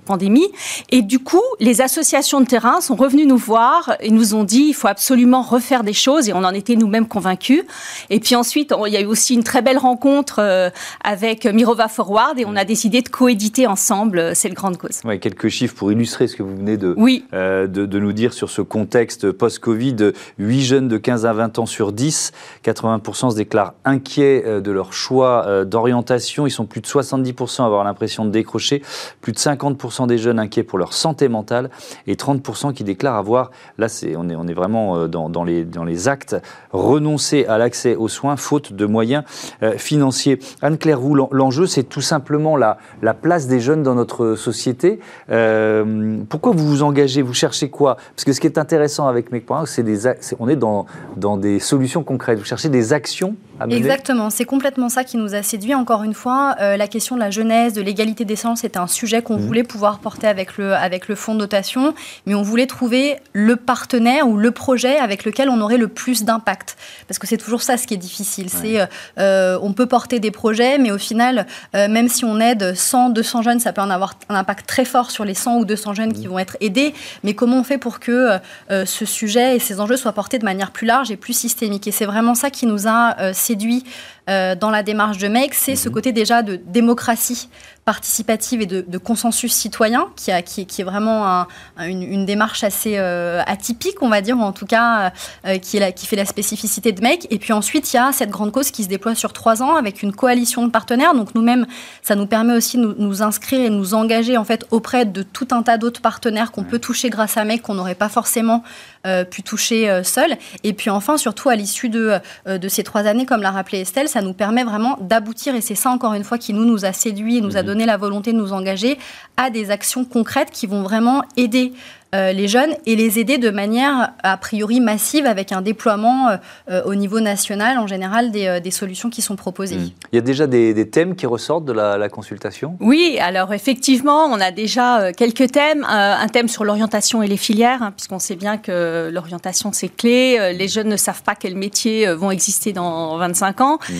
pandémie. 0.07 0.49
Et 0.97 1.03
du 1.03 1.19
coup, 1.19 1.43
les 1.59 1.81
associations 1.81 2.41
de 2.41 2.47
terrain 2.47 2.81
sont 2.81 2.95
revenues 2.95 3.27
nous 3.27 3.37
voir 3.37 3.97
et 3.99 4.13
nous 4.13 4.37
ont 4.37 4.45
dit 4.45 4.67
il 4.69 4.75
faut 4.75 4.87
absolument 4.87 5.43
refaire 5.43 5.83
des 5.83 5.93
choses 5.93 6.29
et 6.29 6.33
on 6.33 6.45
en 6.45 6.53
était 6.53 6.77
nous-mêmes 6.77 7.09
convaincus. 7.09 7.65
Et 8.11 8.21
puis 8.21 8.37
ensuite, 8.37 8.73
il 8.87 8.93
y 8.93 8.97
a 8.97 9.01
eu 9.01 9.07
aussi 9.07 9.35
une 9.35 9.43
très 9.43 9.61
belle 9.61 9.79
rencontre 9.79 10.37
euh, 10.39 10.71
avec 11.03 11.47
Mirova 11.47 11.89
Forward 11.89 12.39
et 12.39 12.45
on 12.47 12.55
a 12.55 12.65
décidé 12.65 13.03
de 13.03 13.09
coéditer 13.09 13.67
ensemble 13.67 14.21
euh, 14.21 14.35
cette 14.35 14.55
grande 14.55 14.77
cause. 14.77 15.01
Ouais, 15.05 15.19
quelques 15.19 15.49
chiffres 15.49 15.75
pour 15.75 15.91
illustrer 15.91 16.29
ce 16.29 16.37
que 16.37 16.45
vous 16.45 16.55
venez 16.55 16.77
de, 16.77 16.95
oui. 16.97 17.25
euh, 17.35 17.67
de, 17.67 17.87
de, 17.87 17.99
nous 17.99 18.13
dire 18.13 18.33
sur 18.33 18.49
ce 18.49 18.63
contexte 18.63 19.33
post-Covid. 19.33 20.13
8 20.39 20.63
jeunes 20.63 20.87
de 20.87 20.97
15 20.97 21.27
à 21.27 21.33
20 21.33 21.59
ans 21.59 21.67
sur 21.67 21.91
10, 21.91 22.31
80% 22.65 23.33
se 23.33 23.37
déclarent 23.37 23.75
inquiets 23.85 24.61
de 24.61 24.71
leur 24.71 24.93
choix 24.93 25.65
d'orientation. 25.65 26.47
Ils 26.47 26.53
sont 26.53 26.67
plus 26.67 26.83
de 26.83 26.87
70% 26.87 27.63
à 27.63 27.67
avoir 27.67 27.83
l'impression 27.83 28.25
de 28.25 28.31
décrocher, 28.31 28.81
plus 29.21 29.33
de 29.33 29.39
50% 29.39 30.07
des 30.07 30.19
jeunes 30.19 30.39
inquiets 30.39 30.63
pour 30.63 30.79
leur 30.79 30.84
santé 30.93 31.29
mentale 31.29 31.71
et 32.07 32.15
30% 32.15 32.73
qui 32.73 32.85
déclarent 32.85 33.17
avoir, 33.17 33.51
là 33.79 33.89
c'est, 33.89 34.17
on, 34.17 34.29
est, 34.29 34.37
on 34.37 34.47
est 34.47 34.55
vraiment 34.55 35.09
dans, 35.09 35.29
dans, 35.29 35.45
les, 35.45 35.65
dans 35.65 35.85
les 35.85 36.09
actes, 36.09 36.37
renoncer 36.73 37.47
à 37.47 37.59
l'accès 37.59 37.97
aux 37.97 38.09
soins 38.09 38.37
faute 38.37 38.73
de 38.73 38.87
moyens 38.87 39.25
euh, 39.63 39.77
financiers. 39.79 40.39
Anne-Claire 40.63 41.01
Roux, 41.01 41.15
l'enjeu 41.15 41.67
c'est 41.67 41.85
tout 41.85 42.01
simplement 42.01 42.57
la, 42.57 42.79
la, 43.03 43.15
place 43.15 43.47
des 43.47 43.61
jeunes 43.61 43.83
dans 43.83 43.95
notre 43.95 44.35
société. 44.35 45.01
Euh, 45.31 46.19
pourquoi 46.29 46.53
vous 46.53 46.67
vous 46.67 46.83
engagez 46.83 47.23
Vous 47.23 47.35
cherchez 47.35 47.71
quoi? 47.71 47.97
Parce 48.15 48.25
que 48.25 48.33
ce 48.33 48.41
qui 48.41 48.47
est 48.47 48.59
intéressant 48.59 49.09
avec 49.09 49.33
Make.org, 49.33 49.67
c'est 49.67 49.83
des, 49.83 50.13
on 50.39 50.49
est 50.49 50.57
dans, 50.57 50.87
dans 51.17 51.37
des 51.37 51.59
solutions 51.59 52.03
concrètes. 52.03 52.39
Vous 52.39 52.45
cherchez 52.45 52.69
des 52.69 52.93
actions 52.93 53.37
à 53.59 53.67
mener? 53.67 53.77
Exactement, 53.77 54.31
c'est 54.31 54.45
complètement 54.45 54.89
ça 54.89 55.05
qui 55.05 55.17
nous 55.17 55.35
a 55.35 55.43
séduit. 55.43 55.75
Encore 55.75 56.03
une 56.03 56.15
fois, 56.15 56.57
euh, 56.61 56.77
la 56.77 56.89
question 56.89 57.15
de 57.15 57.21
la 57.21 57.31
jeunesse, 57.31 57.73
de 57.73 57.83
l'égalité 57.83 58.25
des 58.25 58.37
chances, 58.37 58.61
c'était 58.61 58.79
un 58.79 58.87
sujet 58.87 59.23
qu'on 59.23 59.37
mmh. 59.39 59.47
voulait 59.47 59.63
pouvoir 59.63 59.99
porter 59.99 60.27
avec 60.27 60.59
le, 60.59 60.74
avec 60.75 61.09
le 61.09 61.15
fonds 61.15 61.35
de 61.35 61.41
dotation, 61.41 61.95
mais 62.27 62.35
on 62.35 62.43
voulait 62.43 62.67
trouver 62.67 63.17
le 63.33 63.57
partenaire 63.57 64.29
ou 64.29 64.37
le 64.37 64.51
projet 64.51 64.97
avec 64.97 65.25
lequel 65.25 65.49
on 65.49 65.61
aurait 65.61 65.79
le 65.79 65.89
plus 65.89 66.25
d'impact. 66.25 66.77
Parce 67.09 67.19
que 67.19 67.27
c'est 67.27 67.37
toujours 67.37 67.63
ça 67.63 67.77
ce 67.77 67.87
qui 67.87 67.95
est 67.95 67.99
difficile. 67.99 68.49
C'est, 68.51 68.81
euh, 68.81 68.87
euh, 69.19 69.59
on 69.63 69.73
peut 69.73 69.87
porter 69.87 70.21
des 70.21 70.31
projets, 70.31 70.79
mais 70.79 70.91
au 70.91 70.99
final, 70.99 71.47
euh, 71.75 71.89
même 71.89 72.09
si 72.09 72.25
on 72.25 72.41
aide 72.41 72.75
100, 72.75 73.11
200 73.11 73.43
jeunes, 73.43 73.61
ça 73.61 73.73
peut 73.73 73.83
en 73.83 73.91
avoir 73.91 74.15
un 74.29 74.35
impact 74.35 74.67
très 74.67 74.85
fort 74.85 75.11
sur 75.11 75.25
les 75.25 75.35
100 75.35 75.59
ou 75.59 75.65
200 75.65 75.95
jeunes 75.95 76.13
qui 76.13 76.27
mmh. 76.27 76.31
vont 76.31 76.39
être 76.39 76.57
aidés. 76.61 76.95
Mais 77.23 77.35
comment 77.35 77.59
on 77.59 77.65
fait 77.65 77.79
pour 77.79 78.01
que 78.01 78.39
ce 78.71 79.05
sujet 79.05 79.57
et 79.57 79.59
ces 79.59 79.81
enjeux 79.81 79.97
soient 79.97 80.13
portés 80.13 80.39
de 80.39 80.45
manière 80.45 80.71
plus 80.71 80.87
large 80.87 81.11
et 81.11 81.17
plus 81.17 81.33
systémique? 81.33 81.87
Et 81.87 81.93
c'est 81.93 82.07
vraiment 82.07 82.35
ça 82.35 82.51
qui 82.51 82.67
nous 82.67 82.89
a 82.89 83.33
séduit 83.33 83.85
dans 84.27 84.71
la 84.71 84.83
démarche 84.83 85.19
de 85.19 85.29
MEC, 85.29 85.55
c'est 85.55 85.77
ce 85.77 85.89
mmh. 85.89 85.93
côté 85.93 86.13
déjà 86.13 86.43
de 86.43 86.57
démocratie 86.57 87.49
participative 87.85 88.63
et 88.63 88.67
de, 88.67 88.99
consensus 88.99 89.53
citoyen, 89.53 90.09
qui, 90.17 90.33
a, 90.33 90.41
qui, 90.41 90.65
qui 90.65 90.81
est 90.81 90.85
vraiment 90.85 91.47
une, 91.79 92.25
démarche 92.25 92.65
assez 92.65 92.95
euh, 92.97 93.43
atypique, 93.47 94.01
on 94.01 94.09
va 94.09 94.23
dire, 94.23 94.39
ou 94.39 94.43
en 94.43 94.53
tout 94.53 94.65
cas 94.65 95.13
euh, 95.45 95.59
qui, 95.59 95.77
est 95.77 95.81
la, 95.81 95.93
qui 95.93 96.07
fait 96.07 96.17
la 96.17 96.25
spécificité 96.25 96.93
de 96.93 97.03
MEC. 97.03 97.27
Et 97.31 97.39
puis 97.39 97.53
ensuite, 97.53 97.93
il 97.93 97.97
y 97.97 97.99
a 97.99 98.11
cette 98.13 98.31
grande 98.31 98.53
cause 98.53 98.71
qui 98.71 98.85
se 98.85 98.89
déploie 98.89 99.15
sur 99.15 99.35
trois 99.35 99.63
ans 99.63 99.77
avec 99.77 100.03
une 100.03 100.15
coalition 100.15 100.65
de 100.65 100.71
partenaires. 100.71 101.15
Donc 101.15 101.35
nous-mêmes, 101.35 101.67
ça 102.03 102.15
nous 102.15 102.27
permet 102.27 102.55
aussi 102.55 102.79
de 102.79 102.83
nous, 102.83 102.95
nous, 102.97 103.23
inscrire 103.23 103.61
et 103.61 103.71
nous 103.71 103.93
engager 103.93 104.39
en 104.39 104.45
fait 104.45 104.65
auprès 104.71 105.05
de 105.05 105.23
tout 105.23 105.49
un 105.51 105.63
tas 105.63 105.77
d'autres 105.77 106.01
partenaires 106.01 106.53
qu'on 106.53 106.65
peut 106.65 106.79
toucher 106.79 107.11
grâce 107.11 107.37
à 107.37 107.45
MEC, 107.45 107.61
qu'on 107.61 107.75
n'aurait 107.75 107.95
pas 107.95 108.09
forcément 108.09 108.65
euh, 109.07 109.25
pu 109.25 109.43
toucher 109.43 110.03
seul. 110.05 110.37
Et 110.63 110.73
puis 110.73 110.89
enfin, 110.89 111.19
surtout 111.19 111.51
à 111.51 111.55
l'issue 111.55 111.91
de, 111.91 112.19
de 112.47 112.69
ces 112.69 112.83
trois 112.83 113.03
années, 113.03 113.27
comme 113.27 113.43
l'a 113.43 113.51
rappelé 113.51 113.81
Estelle, 113.81 114.09
ça 114.15 114.23
nous 114.23 114.33
permet 114.33 114.65
vraiment 114.65 114.97
d'aboutir, 115.01 115.55
et 115.55 115.61
c'est 115.61 115.75
ça 115.75 115.91
encore 115.91 116.15
une 116.15 116.25
fois 116.25 116.39
qui 116.39 116.55
nous, 116.55 116.65
nous 116.65 116.85
a 116.85 116.93
séduit 116.93 117.37
et 117.37 117.41
nous 117.41 117.57
a 117.57 117.63
donné 117.63 117.75
donner 117.75 117.87
la 117.87 117.97
volonté 117.97 118.33
de 118.33 118.39
nous 118.39 118.53
engager 118.53 118.99
à 119.37 119.51
des 119.51 119.73
actions 119.73 120.05
concrètes 120.05 120.53
qui 120.53 120.69
vont 120.69 120.85
vraiment 120.85 121.25
aider 121.37 121.73
euh, 122.15 122.33
les 122.33 122.49
jeunes 122.49 122.75
et 122.87 122.95
les 122.95 123.19
aider 123.19 123.39
de 123.39 123.51
manière 123.51 124.13
a 124.23 124.37
priori 124.37 124.81
massive 124.81 125.27
avec 125.27 125.51
un 125.51 125.63
déploiement 125.63 126.29
euh, 126.29 126.37
euh, 126.71 126.83
au 126.85 126.95
niveau 126.95 127.19
national 127.19 127.77
en 127.79 127.87
général 127.87 128.31
des, 128.31 128.61
des 128.63 128.71
solutions 128.71 129.11
qui 129.11 129.21
sont 129.21 129.35
proposées. 129.37 129.77
Mmh. 129.77 129.91
Il 130.13 130.17
y 130.17 130.19
a 130.19 130.23
déjà 130.23 130.47
des, 130.47 130.75
des, 130.75 130.89
thèmes 130.89 131.17
qui 131.17 131.27
ressortent 131.27 131.65
de 131.65 131.73
la, 131.73 131.99
la, 131.99 132.09
consultation? 132.09 132.77
Oui, 132.81 133.19
alors 133.21 133.53
effectivement, 133.53 134.27
on 134.27 134.41
a 134.41 134.53
déjà 134.53 135.13
quelques 135.13 135.51
thèmes. 135.51 135.85
un 135.89 136.29
thème 136.29 136.49
sur 136.49 136.65
l'orientation 136.65 137.23
et 137.23 137.27
les 137.27 137.37
filières, 137.37 137.83
hein, 137.83 137.93
puisqu'on 137.97 138.19
sait 138.19 138.37
bien 138.37 138.59
que 138.59 139.11
l'orientation 139.13 139.73
c'est 139.73 139.89
clé. 139.89 140.55
Les 140.57 140.69
jeunes 140.69 140.89
ne 140.89 140.97
savent 140.97 141.23
pas 141.23 141.35
quels 141.35 141.57
métiers 141.57 142.13
vont 142.15 142.31
exister 142.31 142.73
dans 142.73 143.17
25 143.17 143.61
ans. 143.61 143.79
Mmh. 143.89 143.95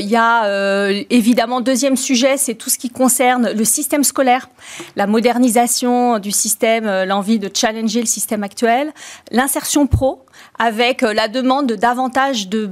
il 0.00 0.08
y 0.08 0.16
a 0.16 0.90
évidemment 1.10 1.60
deuxième 1.60 1.96
sujet, 1.96 2.36
c'est 2.36 2.54
tout 2.54 2.70
ce 2.70 2.78
qui 2.78 2.90
concerne 2.90 3.52
le 3.52 3.64
système 3.64 4.02
scolaire, 4.02 4.48
la 4.96 5.06
modernisation 5.06 6.18
du 6.18 6.32
système, 6.32 6.86
l'envie 7.28 7.38
de 7.38 7.50
challenger 7.54 8.00
le 8.00 8.06
système 8.06 8.42
actuel. 8.42 8.92
L'insertion 9.30 9.86
pro, 9.86 10.24
avec 10.58 11.02
euh, 11.02 11.12
la 11.12 11.28
demande 11.28 11.66
de 11.66 11.74
davantage 11.74 12.48
de 12.48 12.70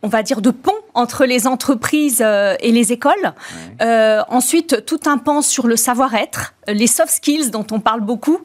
on 0.00 0.06
va 0.06 0.22
dire, 0.22 0.40
de 0.40 0.50
pont 0.50 0.78
entre 0.94 1.24
les 1.24 1.48
entreprises 1.48 2.22
euh, 2.24 2.54
et 2.60 2.70
les 2.70 2.92
écoles. 2.92 3.34
Euh, 3.82 4.22
ensuite, 4.28 4.86
tout 4.86 5.00
un 5.06 5.18
pan 5.18 5.42
sur 5.42 5.66
le 5.66 5.74
savoir-être, 5.74 6.54
les 6.68 6.86
soft 6.86 7.10
skills 7.10 7.50
dont 7.50 7.66
on 7.72 7.80
parle 7.80 8.02
beaucoup, 8.02 8.38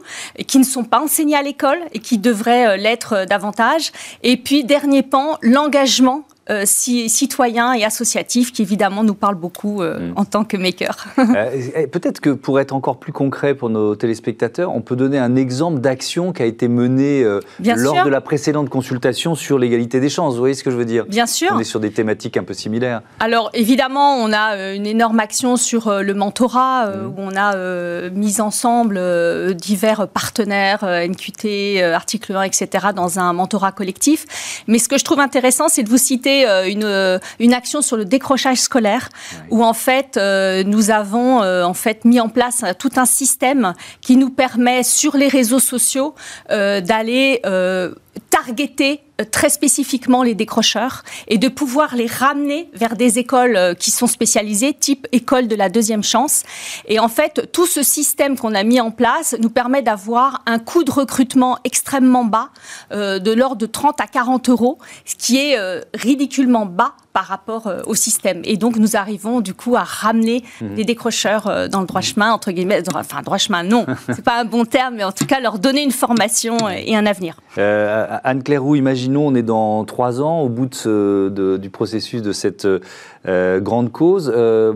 qui 0.48 0.58
ne 0.58 0.64
sont 0.64 0.84
pas 0.84 1.00
enseignés 1.00 1.36
à 1.36 1.44
l'école 1.44 1.78
et 1.92 2.00
qui 2.00 2.18
devraient 2.18 2.76
l'être 2.80 3.28
davantage. 3.30 3.92
Et 4.24 4.36
puis, 4.38 4.64
dernier 4.64 5.04
pan, 5.04 5.38
l'engagement 5.44 6.24
euh, 6.50 6.66
citoyen 6.66 7.72
et 7.72 7.86
associatif 7.86 8.52
qui 8.52 8.64
évidemment 8.64 9.06
nous 9.06 9.14
parle 9.14 9.36
beaucoup 9.36 9.82
euh, 9.82 10.10
mm. 10.10 10.14
en 10.18 10.26
tant 10.26 10.44
que 10.44 10.58
maker. 10.58 11.08
Euh, 11.34 11.88
peut-être 11.88 12.20
que 12.20 12.30
pour 12.30 12.60
être 12.60 12.74
encore 12.74 12.98
plus 12.98 13.14
concret 13.14 13.56
pour 13.56 13.70
nos 13.70 13.96
téléspectateurs, 13.96 14.72
on 14.76 14.82
peut 14.82 14.96
donner 14.96 15.18
un 15.18 15.36
exemple 15.36 15.80
d'action 15.80 16.32
qui 16.32 16.44
a 16.44 16.46
été 16.46 16.68
menée 16.68 17.24
lors 17.60 18.04
de 18.04 18.10
la 18.10 18.22
précédente 18.22 18.70
consultation 18.70 19.36
sur 19.36 19.58
l'égalité 19.58 20.00
des 20.00 20.10
chances. 20.10 20.34
Vous 20.34 20.40
voyez 20.40 20.54
ce 20.54 20.64
que 20.64 20.70
je 20.70 20.76
veux 20.76 20.86
dire? 20.86 21.06
Bien 21.06 21.26
sûr. 21.26 21.50
On 21.54 21.60
est 21.60 21.64
sur 21.64 21.80
des 21.80 21.92
thématiques 21.92 22.38
un 22.38 22.44
peu 22.44 22.54
similaires. 22.54 23.02
Alors 23.20 23.50
évidemment, 23.54 24.18
on 24.18 24.32
a 24.32 24.74
une 24.74 24.86
énorme 24.86 25.20
action 25.20 25.56
sur 25.56 26.02
le 26.02 26.14
mentorat 26.14 26.88
mm. 26.88 27.06
où 27.08 27.14
on 27.18 27.36
a 27.36 28.10
mis 28.10 28.42
ensemble 28.42 29.00
divers 29.56 30.08
partenaires, 30.08 30.84
NQT, 30.84 31.82
Article 31.82 32.36
1, 32.36 32.44
etc., 32.44 32.88
dans 32.96 33.18
un 33.18 33.34
mentorat 33.34 33.72
collectif. 33.72 34.64
Mais 34.68 34.78
ce 34.78 34.90
que 34.90 34.98
je 34.98 35.04
trouve 35.04 35.20
intéressant, 35.20 35.68
c'est 35.68 35.84
de 35.84 35.90
vous 35.90 35.98
citer 35.98 36.33
euh, 36.42 36.68
une, 36.68 36.84
euh, 36.84 37.20
une 37.40 37.54
action 37.54 37.82
sur 37.82 37.98
le 37.98 38.06
décrochage 38.06 38.58
scolaire, 38.58 39.10
où 39.50 39.64
en 39.64 39.74
fait 39.74 40.18
euh, 40.18 40.64
nous 40.66 40.92
avons 40.92 41.42
en 41.44 41.74
fait 41.74 42.06
mis 42.06 42.20
en 42.20 42.30
place 42.30 42.64
tout 42.80 42.92
un 42.96 43.06
système 43.06 43.74
qui 44.02 44.18
nous 44.18 44.30
permet 44.30 44.84
sur 44.84 45.16
les 45.16 45.28
réseaux 45.28 45.60
sociaux 45.60 46.16
d'aller 46.50 47.42
targeter 48.30 49.02
euh, 49.22 49.26
très 49.30 49.50
spécifiquement 49.50 50.24
les 50.24 50.36
décrocheurs 50.36 51.04
et 51.28 51.38
de 51.38 51.48
pouvoir 51.48 51.96
les 51.96 52.08
ramener 52.08 52.70
vers 52.74 52.96
des 52.96 53.20
écoles 53.20 53.56
euh, 53.56 53.74
qui 53.74 53.92
sont 53.92 54.08
spécialisées, 54.08 54.74
type 54.74 55.08
école 55.12 55.48
de 55.48 55.56
la 55.56 55.70
deuxième 55.70 56.04
chance. 56.04 56.44
Et 56.88 57.00
en 57.00 57.10
fait, 57.10 57.50
tout 57.52 57.66
ce 57.66 57.84
système 57.84 58.38
qu'on 58.38 58.56
a 58.56 58.64
mis 58.64 58.80
en 58.80 58.92
place 58.92 59.36
nous 59.40 59.50
permet 59.50 59.82
d'avoir 59.82 60.42
un 60.46 60.60
coût 60.60 60.84
de 60.84 60.92
recrutement 60.92 61.60
extrêmement 61.64 62.26
bas, 62.26 62.50
euh, 62.92 63.20
de 63.20 63.32
l'ordre 63.32 63.58
de 63.58 63.66
30 63.66 64.02
à 64.02 64.08
40 64.08 64.50
euros, 64.50 64.78
ce 65.06 65.16
qui 65.16 65.38
est 65.38 65.58
ridiculement 65.94 66.66
bas 66.66 66.96
par 67.14 67.26
rapport 67.26 67.72
au 67.86 67.96
système. 67.96 68.42
Et 68.44 68.58
donc, 68.58 68.78
nous 68.78 68.96
arrivons 68.96 69.42
du 69.42 69.54
coup 69.54 69.76
à 69.76 69.84
ramener 69.84 70.44
mmh. 70.62 70.76
les 70.76 70.84
décrocheurs 70.84 71.70
dans 71.70 71.82
le 71.82 71.88
droit 71.88 72.02
chemin, 72.02 72.32
entre 72.32 72.52
guillemets, 72.52 72.82
enfin, 72.96 73.22
droit 73.22 73.38
chemin, 73.38 73.64
non, 73.64 73.86
c'est 74.08 74.24
pas 74.24 74.42
un 74.42 74.46
bon 74.46 74.66
terme, 74.66 74.96
mais 74.96 75.04
en 75.04 75.12
tout 75.12 75.26
cas, 75.26 75.40
leur 75.40 75.60
donner 75.60 75.84
une 75.84 75.92
formation 75.92 76.58
et 76.70 76.96
un 76.96 77.06
avenir. 77.06 77.38
Anne-Claire 77.58 78.64
Roux, 78.64 78.76
imaginons, 78.76 79.28
on 79.28 79.36
est 79.36 79.44
dans 79.44 79.86
trois 79.86 80.22
ans, 80.22 80.42
au 80.42 80.50
bout 80.50 80.68
de 80.88 81.58
du 81.58 81.70
processus 81.70 82.22
de 82.22 82.32
cette 82.32 82.68
euh, 83.28 83.62
grande 83.62 83.92
cause. 83.92 84.32
Euh, 84.36 84.74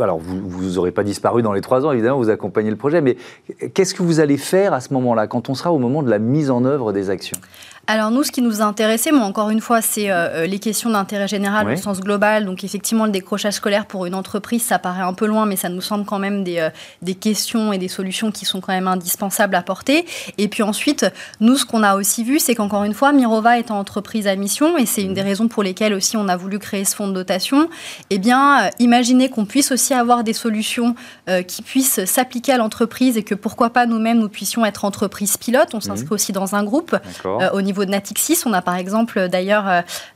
alors, 0.00 0.18
vous 0.18 0.74
n'aurez 0.74 0.90
pas 0.90 1.04
disparu 1.04 1.42
dans 1.42 1.52
les 1.52 1.60
trois 1.60 1.86
ans, 1.86 1.92
évidemment, 1.92 2.18
vous 2.18 2.30
accompagnez 2.30 2.70
le 2.70 2.76
projet, 2.76 3.00
mais 3.00 3.16
qu'est-ce 3.74 3.94
que 3.94 4.02
vous 4.02 4.20
allez 4.20 4.38
faire 4.38 4.72
à 4.72 4.80
ce 4.80 4.92
moment-là, 4.94 5.26
quand 5.26 5.48
on 5.48 5.54
sera 5.54 5.72
au 5.72 5.78
moment 5.78 6.02
de 6.02 6.10
la 6.10 6.18
mise 6.18 6.50
en 6.50 6.64
œuvre 6.64 6.92
des 6.92 7.10
actions? 7.10 7.38
Alors 7.92 8.10
nous, 8.10 8.22
ce 8.22 8.32
qui 8.32 8.42
nous 8.42 8.62
a 8.62 8.64
intéressé, 8.64 9.12
moi 9.12 9.24
encore 9.24 9.50
une 9.50 9.60
fois, 9.60 9.82
c'est 9.82 10.10
euh, 10.10 10.46
les 10.46 10.58
questions 10.58 10.90
d'intérêt 10.90 11.28
général 11.28 11.68
au 11.68 11.76
sens 11.76 12.00
global. 12.00 12.44
Donc 12.44 12.64
effectivement, 12.64 13.04
le 13.04 13.12
décrochage 13.12 13.54
scolaire 13.54 13.86
pour 13.86 14.06
une 14.06 14.14
entreprise, 14.14 14.62
ça 14.62 14.78
paraît 14.78 15.02
un 15.02 15.12
peu 15.12 15.26
loin, 15.26 15.46
mais 15.46 15.56
ça 15.56 15.68
nous 15.68 15.80
semble 15.80 16.04
quand 16.04 16.18
même 16.18 16.44
des, 16.44 16.68
des 17.02 17.14
questions 17.14 17.72
et 17.72 17.78
des 17.78 17.88
solutions 17.88 18.30
qui 18.30 18.44
sont 18.44 18.60
quand 18.60 18.72
même 18.72 18.88
indispensables 18.88 19.54
à 19.54 19.62
porter. 19.62 20.06
Et 20.38 20.48
puis 20.48 20.62
ensuite, 20.62 21.06
nous, 21.40 21.56
ce 21.56 21.66
qu'on 21.66 21.82
a 21.82 21.96
aussi 21.96 22.24
vu, 22.24 22.38
c'est 22.38 22.54
qu'encore 22.54 22.84
une 22.84 22.94
fois, 22.94 23.12
Mirova 23.12 23.58
est 23.58 23.70
en 23.70 23.78
entreprise 23.78 24.26
à 24.26 24.36
mission, 24.36 24.78
et 24.78 24.86
c'est 24.86 25.02
une 25.02 25.14
des 25.14 25.22
raisons 25.22 25.48
pour 25.48 25.62
lesquelles 25.62 25.94
aussi 25.94 26.16
on 26.16 26.28
a 26.28 26.36
voulu 26.36 26.58
créer 26.58 26.84
ce 26.84 26.94
fonds 26.94 27.08
de 27.08 27.14
dotation 27.14 27.40
eh 28.10 28.18
bien, 28.18 28.64
euh, 28.64 28.70
imaginez 28.78 29.28
qu'on 29.28 29.44
puisse 29.44 29.72
aussi 29.72 29.94
avoir 29.94 30.24
des 30.24 30.32
solutions 30.32 30.94
euh, 31.28 31.42
qui 31.42 31.62
puissent 31.62 32.04
s'appliquer 32.04 32.52
à 32.52 32.58
l'entreprise 32.58 33.16
et 33.16 33.22
que 33.22 33.34
pourquoi 33.34 33.70
pas 33.70 33.86
nous-mêmes 33.86 34.18
nous 34.18 34.28
puissions 34.28 34.64
être 34.64 34.84
entreprise 34.84 35.36
pilote. 35.36 35.74
On 35.74 35.80
s'inscrit 35.80 36.06
mhm. 36.06 36.14
aussi 36.14 36.32
dans 36.32 36.54
un 36.54 36.64
groupe 36.64 36.96
euh, 37.24 37.50
au 37.52 37.62
niveau 37.62 37.79
niveau 37.80 37.84
de 37.86 37.90
Natixis. 37.90 38.42
On 38.46 38.52
a 38.52 38.62
par 38.62 38.76
exemple 38.76 39.28
d'ailleurs 39.28 39.64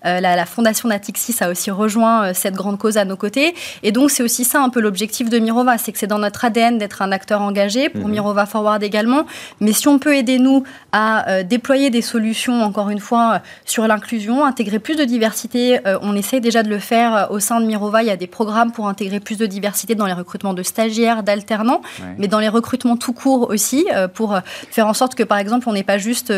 la, 0.04 0.20
la, 0.20 0.46
fondation 0.46 0.88
Natixis 0.88 1.36
a 1.40 1.50
aussi 1.50 1.70
rejoint 1.70 2.34
cette 2.34 2.54
grande 2.54 2.78
cause 2.78 2.96
à 2.96 3.04
nos 3.04 3.16
côtés. 3.16 3.54
Et 3.82 3.92
donc 3.92 4.10
c'est 4.10 4.22
aussi 4.22 4.44
ça 4.44 4.62
un 4.62 4.68
peu 4.68 4.80
l'objectif 4.80 5.30
de 5.30 5.38
Mirova, 5.38 5.78
c'est 5.78 5.92
que 5.92 5.98
c'est 5.98 6.06
dans 6.06 6.18
notre 6.18 6.44
ADN 6.44 6.78
d'être 6.78 7.02
un 7.02 7.12
acteur 7.12 7.40
engagé, 7.40 7.88
pour 7.88 8.06
mhm. 8.06 8.12
Mirova 8.12 8.46
Forward 8.46 8.82
également. 8.82 9.24
Mais 9.60 9.72
si 9.72 9.88
on 9.88 9.98
peut 9.98 10.14
aider 10.14 10.38
nous 10.38 10.64
à 10.92 11.42
déployer 11.42 11.90
des 11.90 12.02
solutions, 12.02 12.62
encore 12.62 12.90
une 12.90 13.00
fois, 13.00 13.40
sur 13.64 13.86
l'inclusion, 13.86 14.44
intégrer 14.44 14.78
plus 14.78 14.96
de 14.96 15.04
diversité, 15.04 15.80
on 16.02 16.14
essaie 16.14 16.40
déjà 16.40 16.62
de 16.62 16.68
le 16.68 16.78
faire 16.78 17.28
au 17.30 17.40
sein 17.40 17.60
de 17.60 17.66
Mirova. 17.66 18.02
Il 18.02 18.06
y 18.06 18.10
a 18.10 18.16
des 18.16 18.26
programmes 18.26 18.72
pour 18.72 18.88
intégrer 18.88 19.20
plus 19.20 19.38
de 19.38 19.46
diversité 19.46 19.94
dans 19.94 20.06
les 20.06 20.12
recrutements 20.12 20.54
de 20.54 20.62
stagiaires, 20.62 21.22
d'alternants, 21.22 21.82
mais 22.18 22.28
dans 22.28 22.40
les 22.40 22.48
recrutements 22.48 22.96
tout 22.96 23.12
court 23.12 23.48
aussi, 23.50 23.86
pour 24.14 24.38
faire 24.70 24.86
en 24.86 24.94
sorte 24.94 25.14
que, 25.14 25.22
par 25.22 25.38
exemple, 25.38 25.68
on 25.68 25.72
n'ait 25.72 25.82
pas 25.82 25.98
juste 25.98 26.32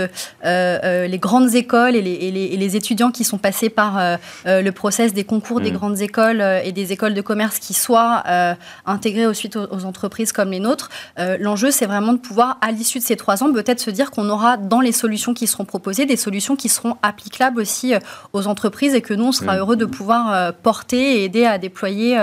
les 0.45 1.16
grandes 1.19 1.55
écoles 1.55 1.97
et 1.97 2.03
les, 2.03 2.77
étudiants 2.77 3.11
qui 3.11 3.25
sont 3.25 3.39
passés 3.39 3.69
par 3.71 4.19
le 4.45 4.71
process 4.71 5.15
des 5.15 5.25
concours 5.25 5.61
des 5.61 5.71
mm. 5.71 5.75
grandes 5.75 6.01
écoles 6.01 6.43
et 6.65 6.73
des 6.73 6.93
écoles 6.93 7.15
de 7.15 7.21
commerce 7.21 7.59
qui 7.59 7.75
soient 7.75 8.23
intégrés 8.85 9.27
ensuite 9.27 9.57
aux, 9.57 9.85
entreprises 9.85 10.33
comme 10.33 10.51
les 10.51 10.61
nôtres. 10.61 10.91
L'enjeu, 11.41 11.71
c'est 11.71 11.87
vraiment 11.87 12.13
de 12.13 12.19
pouvoir, 12.19 12.59
à 12.61 12.73
l'issue 12.73 12.99
de 12.99 13.05
ces 13.05 13.17
trois 13.17 13.43
ans, 13.43 13.53
peut-être 13.53 13.81
se 13.81 13.91
dire 13.91 14.11
qu'on 14.11 14.29
aura 14.29 14.57
dans 14.57 14.81
les 14.81 14.93
solutions 14.93 15.35
qui 15.35 15.47
seront 15.47 15.65
proposées 15.65 16.07
des 16.07 16.17
solutions 16.17 16.57
qui 16.57 16.69
seront 16.69 16.97
applicables 17.03 17.61
aussi 17.61 17.95
aux 18.33 18.47
entreprises 18.47 18.95
et 18.95 19.01
que 19.01 19.15
nous, 19.15 19.27
on 19.27 19.33
sera 19.33 19.55
mm. 19.55 19.59
heureux 19.59 19.77
de 19.77 19.87
pouvoir 19.87 20.53
porter 20.55 21.21
et 21.21 21.25
aider 21.25 21.45
à 21.45 21.59
déployer 21.59 22.19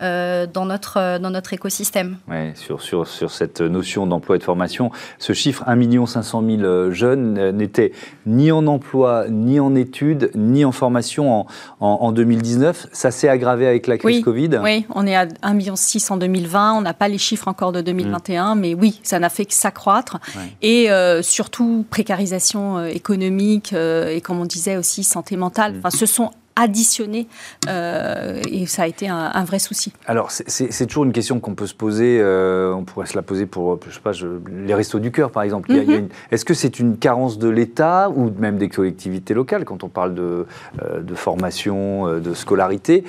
dans, 0.00 0.64
notre, 0.64 1.18
dans 1.18 1.30
notre 1.30 1.52
écosystème. 1.52 2.16
Ouais, 2.28 2.52
sur, 2.54 2.80
sur, 2.80 3.06
sur 3.06 3.30
cette 3.30 3.60
notion 3.60 4.06
d'emploi 4.06 4.36
et 4.36 4.38
de 4.38 4.44
formation, 4.44 4.90
ce 5.18 5.32
chiffre 5.32 5.64
1 5.66 6.06
500 6.06 6.44
000 6.58 6.90
jeunes 6.90 7.50
n'était 7.50 7.92
ni 8.26 8.52
en 8.52 8.66
emploi, 8.66 9.26
ni 9.28 9.60
en 9.60 9.74
études, 9.74 10.30
ni 10.34 10.64
en 10.64 10.72
formation 10.72 11.40
en, 11.40 11.46
en, 11.80 12.12
2019. 12.12 12.88
Ça 12.92 13.10
s'est 13.10 13.28
aggravé 13.28 13.66
avec 13.66 13.86
la 13.86 13.98
crise 13.98 14.22
Covid 14.22 14.60
Oui, 14.62 14.86
on 14.94 15.06
est 15.06 15.16
à 15.16 15.26
1,6 15.26 15.54
million 15.54 15.74
en 16.10 16.16
2020. 16.16 16.74
On 16.74 16.80
n'a 16.82 16.94
pas 16.94 17.08
les 17.08 17.18
chiffres 17.18 17.48
encore 17.48 17.72
de 17.72 17.80
2021, 17.80 18.54
mm. 18.54 18.60
mais 18.60 18.74
oui, 18.74 19.00
ça 19.02 19.18
n'a 19.18 19.28
fait 19.28 19.44
que 19.44 19.54
s'accroître. 19.54 20.18
Et 20.62 20.90
euh, 20.90 21.22
surtout, 21.22 21.84
précarisation 21.90 22.78
euh, 22.78 22.86
économique 22.86 23.72
euh, 23.72 24.08
et, 24.08 24.20
comme 24.20 24.40
on 24.40 24.46
disait 24.46 24.76
aussi, 24.76 25.04
santé 25.04 25.36
mentale. 25.36 25.74
Mm. 25.74 25.78
Enfin, 25.78 25.90
ce 25.90 26.06
sont 26.06 26.30
additionné 26.56 27.26
euh, 27.68 28.40
et 28.50 28.66
ça 28.66 28.82
a 28.82 28.86
été 28.86 29.08
un, 29.08 29.44
vrai 29.44 29.58
souci. 29.58 29.92
Alors 30.06 30.30
c'est 30.30 30.86
toujours 30.86 31.04
une 31.04 31.12
question 31.12 31.40
qu'on 31.40 31.54
peut 31.54 31.66
se 31.66 31.74
poser, 31.74 32.18
euh, 32.20 32.74
on 32.74 32.84
pourrait 32.84 33.06
se 33.06 33.16
la 33.16 33.22
poser 33.22 33.46
pour 33.46 33.78
je 33.88 33.94
sais 33.94 34.00
pas, 34.00 34.12
les 34.50 34.74
restos 34.74 34.98
du 34.98 35.10
cœur 35.10 35.30
par 35.30 35.42
exemple. 35.42 35.72
Mhm. 35.72 36.08
Est-ce 36.30 36.44
que 36.44 36.54
c'est 36.54 36.78
une 36.78 36.98
carence 36.98 37.38
de 37.38 37.48
l'État 37.48 38.10
ou 38.10 38.30
même 38.38 38.58
des 38.58 38.68
collectivités 38.68 39.34
locales 39.34 39.64
quand 39.64 39.84
on 39.84 39.88
parle 39.88 40.14
de, 40.14 40.46
euh, 40.82 41.00
de 41.00 41.14
formation, 41.14 42.18
de 42.18 42.34
scolarité 42.34 43.04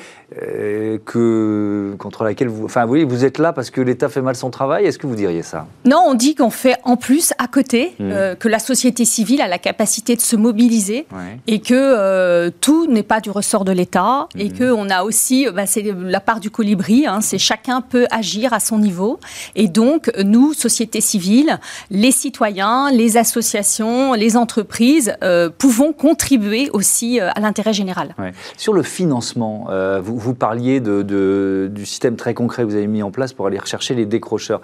que, 1.06 1.94
contre 1.98 2.24
laquelle 2.24 2.48
vous... 2.48 2.64
Enfin 2.64 2.86
oui, 2.88 3.04
vous 3.04 3.26
êtes 3.26 3.38
là 3.38 3.52
parce 3.52 3.70
que 3.70 3.82
l'État 3.82 4.08
fait 4.08 4.22
mal 4.22 4.36
son 4.36 4.50
travail, 4.50 4.86
est-ce 4.86 4.98
que 4.98 5.06
vous 5.06 5.16
diriez 5.16 5.44
ça? 5.44 5.68
Non, 5.84 6.04
on 6.08 6.14
dit 6.14 6.36
qu'on 6.36 6.50
fait 6.50 6.78
en 6.84 6.96
plus 6.96 7.34
à 7.38 7.48
côté, 7.48 7.94
mhm. 8.00 8.38
que 8.38 8.48
la 8.48 8.60
société 8.60 9.04
civile 9.04 9.42
a 9.42 9.48
la 9.48 9.60
capacité 9.60 10.16
de 10.16 10.22
se 10.22 10.38
mobiliser 10.38 11.06
et 11.48 11.60
que 11.60 12.50
tout 12.62 12.88
n'est 12.88 13.04
pas 13.04 13.20
du 13.20 13.31
ressort 13.32 13.66
de 13.66 13.72
l'État 13.72 14.28
et 14.36 14.50
mhm. 14.50 14.58
qu'on 14.58 14.90
a 14.90 15.04
aussi, 15.04 15.48
bah, 15.54 15.66
c'est 15.66 15.84
la 15.84 16.20
part 16.20 16.40
du 16.40 16.50
colibri, 16.50 17.06
hein, 17.08 17.22
c'est 17.22 17.38
chacun 17.38 17.82
peut 17.82 18.08
agir 18.12 18.54
à 18.54 18.60
son 18.60 18.80
niveau. 18.80 19.20
Et 19.56 19.68
donc, 19.68 20.12
nous, 20.24 20.54
société 20.54 21.02
civile, 21.02 21.60
les 21.90 22.12
citoyens, 22.12 22.92
les 22.92 23.18
associations, 23.18 24.14
les 24.14 24.38
entreprises, 24.38 25.14
euh, 25.24 25.50
pouvons 25.56 25.94
contribuer 25.94 26.70
aussi 26.72 27.20
euh, 27.20 27.30
à 27.36 27.40
l'intérêt 27.40 27.74
général. 27.74 28.16
Sur 28.58 28.74
le 28.74 28.84
financement, 28.84 29.68
euh, 29.70 30.02
vous, 30.02 30.18
vous, 30.18 30.34
parliez 30.34 30.80
de, 30.80 31.70
du 31.72 31.86
système 31.86 32.16
très 32.16 32.34
concret 32.34 32.64
que 32.64 32.68
vous 32.68 32.76
avez 32.76 32.88
mis 32.88 33.04
en 33.04 33.12
place 33.12 33.34
pour 33.34 33.48
aller 33.48 33.60
rechercher 33.60 33.96
les 33.96 34.06
décrocheurs 34.06 34.62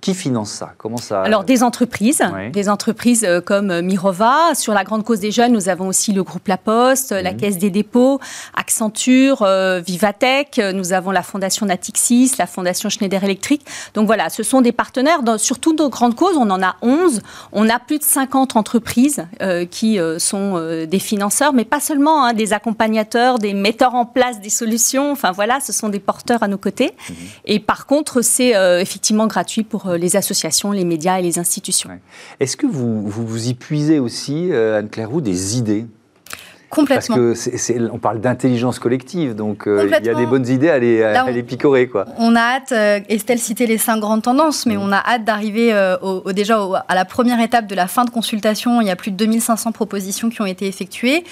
qui 0.00 0.14
finance 0.14 0.50
ça? 0.50 0.74
Comment 0.76 0.98
ça 0.98 1.22
Alors 1.22 1.44
des 1.44 1.62
entreprises, 1.62 2.22
des 2.52 2.68
entreprises 2.68 3.24
euh, 3.24 3.40
comme 3.40 3.70
euh, 3.70 3.82
Mirova. 3.82 4.54
Sur 4.54 4.74
la 4.74 4.84
grande 4.84 5.04
cause 5.04 5.20
des 5.20 5.30
jeunes, 5.30 5.52
nous 5.52 5.68
avons 5.68 5.88
aussi 5.88 6.12
le 6.12 6.22
groupe 6.22 6.46
La 6.48 6.56
Poste, 6.56 7.12
la 7.12 7.32
mhm. 7.32 7.36
Caisse 7.36 7.58
des 7.58 7.70
dépôts, 7.70 8.20
Accenture, 8.54 9.42
euh, 9.42 9.80
Vivatech. 9.80 10.58
Nous 10.74 10.92
avons 10.92 11.10
la 11.10 11.22
fondation 11.22 11.66
Natixis, 11.66 12.32
la 12.38 12.46
fondation 12.46 12.88
Schneider 12.88 13.24
Electric. 13.24 13.64
Donc 13.94 14.06
voilà, 14.06 14.28
ce 14.28 14.42
sont 14.42 14.60
des 14.60 14.72
partenaires. 14.72 15.22
Dans, 15.22 15.38
sur 15.38 15.58
toutes 15.58 15.78
nos 15.78 15.88
grandes 15.88 16.14
causes, 16.14 16.36
on 16.36 16.50
en 16.50 16.62
a 16.62 16.76
11. 16.82 17.20
On 17.52 17.68
a 17.68 17.78
plus 17.78 17.98
de 17.98 18.04
50 18.04 18.56
entreprises 18.56 19.26
qui 19.70 19.98
sont 20.18 20.86
des 20.86 20.98
financeurs, 20.98 21.52
mais 21.52 21.64
pas 21.64 21.80
seulement 21.80 22.24
hein, 22.24 22.32
des 22.34 22.52
accompagnateurs, 22.52 23.38
des 23.38 23.54
metteurs 23.54 23.94
en 23.94 24.06
place 24.06 24.40
des 24.40 24.50
solutions. 24.50 25.12
Enfin 25.12 25.32
voilà, 25.32 25.60
ce 25.60 25.72
sont 25.72 25.88
des 25.88 26.00
porteurs 26.00 26.42
à 26.42 26.48
nos 26.48 26.58
côtés. 26.58 26.92
Mhm. 27.08 27.16
Et 27.46 27.60
par 27.60 27.86
contre, 27.86 28.22
c'est 28.22 28.52
effectivement 28.80 29.26
gratuit 29.26 29.62
pour 29.62 29.77
euh, 29.86 29.98
les 29.98 30.16
associations, 30.16 30.72
les 30.72 30.84
médias 30.84 31.18
et 31.18 31.22
les 31.22 31.38
institutions. 31.38 31.90
Est-ce 32.40 32.56
que 32.56 32.66
vous, 32.66 33.08
vous, 33.08 33.48
y 33.48 33.54
puisez 33.54 33.98
aussi, 33.98 34.50
euh, 34.50 34.78
Anne-Claire 34.78 35.10
des 35.20 35.58
idées? 35.58 35.86
Complètement. 36.70 37.16
Parce 37.16 37.48
que 37.48 37.90
on 37.90 37.98
parle 37.98 38.20
d'intelligence 38.20 38.78
collective, 38.78 39.34
donc 39.34 39.66
euh, 39.66 39.88
il 40.00 40.06
y 40.06 40.10
a 40.10 40.14
des 40.14 40.26
bonnes 40.26 40.46
idées 40.46 40.68
à 40.68 40.78
les, 40.78 41.02
à 41.02 41.30
les 41.30 41.42
picorer. 41.42 41.88
Quoi. 41.88 42.04
On 42.18 42.36
a 42.36 42.40
hâte, 42.40 42.72
euh, 42.72 43.00
Estelle 43.08 43.38
citait 43.38 43.64
les 43.64 43.78
cinq 43.78 44.00
grandes 44.00 44.22
tendances, 44.22 44.66
mais 44.66 44.76
mm. 44.76 44.82
on 44.82 44.92
a 44.92 44.98
hâte 44.98 45.24
d'arriver 45.24 45.72
euh, 45.72 45.96
au, 46.00 46.30
déjà 46.32 46.58
à 46.86 46.94
la 46.94 47.06
première 47.06 47.40
étape 47.40 47.66
de 47.66 47.74
la 47.74 47.86
fin 47.86 48.04
de 48.04 48.10
consultation. 48.10 48.82
Il 48.82 48.86
y 48.86 48.90
a 48.90 48.96
plus 48.96 49.10
de 49.10 49.16
2500 49.16 49.72
propositions 49.72 50.28
qui 50.28 50.42
ont 50.42 50.46
été 50.46 50.66
effectuées. 50.66 51.24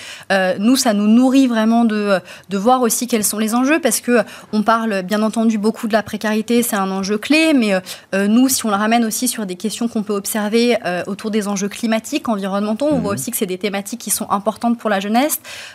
nous, 0.58 0.76
ça 0.76 0.94
nous 0.94 1.06
nourrit 1.06 1.48
vraiment 1.48 1.84
de, 1.84 2.18
de 2.48 2.58
voir 2.58 2.80
aussi 2.80 3.06
quels 3.06 3.24
sont 3.24 3.38
les 3.38 3.54
enjeux, 3.54 3.78
parce 3.78 4.00
que 4.00 4.20
on 4.52 4.62
parle 4.62 5.02
bien 5.02 5.22
entendu 5.22 5.58
beaucoup 5.58 5.86
de 5.86 5.92
la 5.92 6.02
précarité, 6.02 6.62
c'est 6.62 6.76
un 6.76 6.90
enjeu 6.90 7.18
clé, 7.18 7.52
mais 7.52 7.74
nous, 8.14 8.48
si 8.48 8.64
on 8.64 8.70
le 8.70 8.76
ramène 8.76 9.04
aussi 9.04 9.28
sur 9.28 9.44
des 9.44 9.56
questions 9.56 9.88
qu'on 9.88 10.02
peut 10.02 10.14
observer 10.14 10.76
autour 11.06 11.30
des 11.30 11.48
enjeux 11.48 11.68
climatiques, 11.68 12.28
environnementaux, 12.28 12.88
on 12.90 13.00
voit 13.00 13.12
mm. 13.12 13.14
aussi 13.14 13.30
que 13.30 13.36
c'est 13.36 13.46
des 13.46 13.58
thématiques 13.58 14.00
qui 14.00 14.10
sont 14.10 14.30
importantes 14.30 14.78
pour 14.78 14.90
la 14.90 15.00
jeunesse 15.00 15.25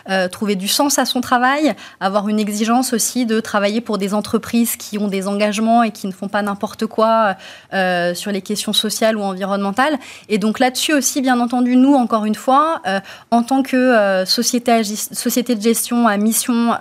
euh, 0.08 0.28
trouver 0.28 0.56
du 0.56 0.68
sens 0.68 0.98
à 0.98 1.04
son 1.04 1.20
travail, 1.20 1.74
avoir 2.00 2.28
une 2.28 2.40
exigence 2.40 2.92
aussi 2.92 3.26
de 3.26 3.40
travailler 3.40 3.80
pour 3.80 3.98
des 3.98 4.14
entreprises 4.14 4.76
qui 4.76 4.98
ont 4.98 5.08
des 5.08 5.28
engagements 5.28 5.82
et 5.82 5.90
qui 5.90 6.06
ne 6.06 6.12
font 6.12 6.28
pas 6.28 6.42
n'importe 6.42 6.86
quoi 6.86 7.36
euh, 7.72 8.14
sur 8.14 8.32
les 8.32 8.42
questions 8.42 8.72
sociales 8.72 9.16
ou 9.16 9.22
environnementales. 9.22 9.98
Et 10.28 10.38
donc 10.38 10.58
là-dessus 10.58 10.92
aussi, 10.92 11.20
bien 11.20 11.40
entendu, 11.40 11.76
nous, 11.76 11.94
encore 11.94 12.24
une 12.24 12.34
fois, 12.34 12.80
euh, 12.86 13.00
en 13.30 13.42
tant 13.42 13.62
que 13.62 14.24
société, 14.26 14.82
société 14.84 15.54
de 15.54 15.62
gestion 15.62 16.08
à 16.08 16.16
mission, 16.16 16.76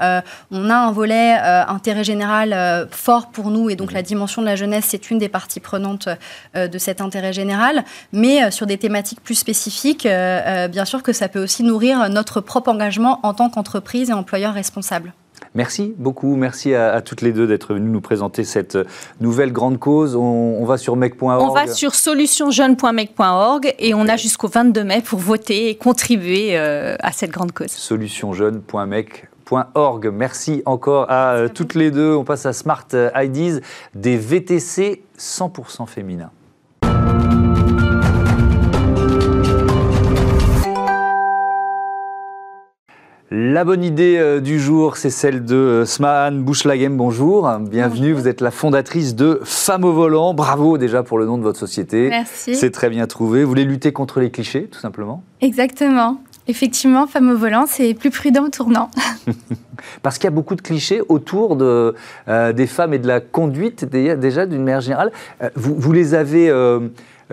on 0.52 0.70
a 0.70 0.76
un 0.76 0.92
volet 0.92 1.38
intérêt 1.68 2.04
général 2.04 2.88
fort 2.92 3.30
pour 3.32 3.50
nous 3.50 3.70
et 3.70 3.76
donc 3.76 3.92
la 3.92 4.02
dimension 4.02 4.42
de 4.42 4.48
la 4.48 4.56
jeunesse, 4.56 4.86
c'est 4.90 5.12
une 5.12 5.18
des 5.18 5.30
parties 5.30 5.60
prenantes 5.60 6.10
de 6.56 6.78
cet 6.78 7.02
intérêt 7.02 7.34
général. 7.34 7.84
Mais 8.12 8.52
sur 8.52 8.66
des 8.66 8.78
thématiques 8.78 9.22
plus 9.22 9.36
spécifiques, 9.36 10.04
bien 10.04 10.86
sûr 10.86 11.04
que 11.04 11.14
ça 11.14 11.28
peut 11.28 11.42
aussi 11.42 11.64
nourrir 11.64 12.10
notre 12.10 12.42
propre 12.42 12.61
engagement 12.68 13.20
en 13.24 13.34
tant 13.34 13.50
qu'entreprise 13.50 14.10
et 14.10 14.14
employeur 14.14 14.54
responsable. 14.54 15.14
Merci 15.54 15.94
beaucoup, 15.98 16.38
merci 16.38 16.74
à, 16.74 17.02
toutes 17.02 17.22
les 17.22 17.34
deux 17.34 17.46
d'être 17.46 17.74
venues 17.74 17.90
nous 17.90 18.00
présenter 18.00 18.46
cette 18.46 18.78
nouvelle 19.20 19.52
grande 19.52 19.80
cause. 19.80 20.16
On, 20.16 20.64
va 20.64 20.78
sur 20.78 20.96
mec.org. 20.96 21.42
On 21.42 21.52
va 21.54 21.68
sur 21.68 21.94
solutionjeune.mec.org 21.94 23.76
et 23.78 23.94
on 23.94 24.08
a 24.08 24.16
jusqu'au 24.16 24.48
22 24.48 24.82
mai 24.84 25.02
pour 25.02 25.20
voter 25.20 25.70
et 25.70 25.76
contribuer 25.76 26.58
euh, 26.58 26.96
à 27.02 27.12
cette 27.12 27.32
grande 27.32 27.52
cause. 27.52 27.70
Solutionjeune.mec.org. 27.70 30.10
Merci 30.14 30.64
encore 30.66 31.08
à, 31.10 31.34
euh, 31.34 31.50
toutes 31.50 31.76
les 31.76 31.92
deux. 31.92 32.16
On 32.16 32.24
passe 32.24 32.46
à 32.46 32.54
Smart 32.54 32.88
IDs, 32.94 33.60
des 33.94 34.16
VTC 34.18 35.04
100% 35.20 35.86
féminins. 35.86 36.32
La 43.34 43.64
bonne 43.64 43.82
idée 43.82 44.18
euh, 44.18 44.42
du 44.42 44.60
jour, 44.60 44.98
c'est 44.98 45.10
celle 45.10 45.46
de 45.46 45.56
euh, 45.56 45.86
Smahan 45.86 46.34
Bouchlagem. 46.34 46.98
Bonjour, 46.98 47.50
bienvenue. 47.62 48.12
Vous 48.12 48.28
êtes 48.28 48.42
la 48.42 48.52
fondatrice 48.52 49.16
de 49.16 49.40
Femmes 49.46 49.86
au 49.86 49.94
volant. 49.94 50.34
Bravo 50.34 50.78
déjà 50.78 51.02
pour 51.02 51.18
le 51.18 51.26
nom 51.26 51.38
de 51.38 51.44
votre 51.44 51.58
société. 51.58 52.10
Merci. 52.10 52.56
C'est 52.56 52.72
très 52.72 52.90
bien 52.90 53.08
trouvé. 53.08 53.46
Vous 53.46 53.50
voulez 53.50 53.64
lutter 53.64 53.94
contre 53.94 54.20
les 54.20 54.32
clichés, 54.32 54.68
tout 54.70 54.82
simplement? 54.82 55.24
Exactement. 55.40 56.22
Effectivement, 56.50 57.08
Femmes 57.08 57.30
au 57.30 57.38
volant, 57.38 57.64
c'est 57.70 57.94
plus 57.94 58.10
prudent 58.10 58.44
au 58.44 58.50
tournant. 58.50 58.92
Parce 60.04 60.18
qu'il 60.18 60.26
y 60.26 60.28
a 60.28 60.36
beaucoup 60.36 60.56
de 60.56 60.62
clichés 60.62 61.02
autour 61.08 61.56
de, 61.56 61.96
euh, 62.28 62.52
des 62.52 62.68
femmes 62.68 62.94
et 62.94 63.00
de 63.00 63.08
la 63.08 63.22
conduite, 63.22 63.86
déjà 63.86 64.46
d'une 64.46 64.64
manière 64.66 64.82
générale. 64.82 65.14
vous, 65.56 65.94
les 65.94 66.16
avez 66.16 66.52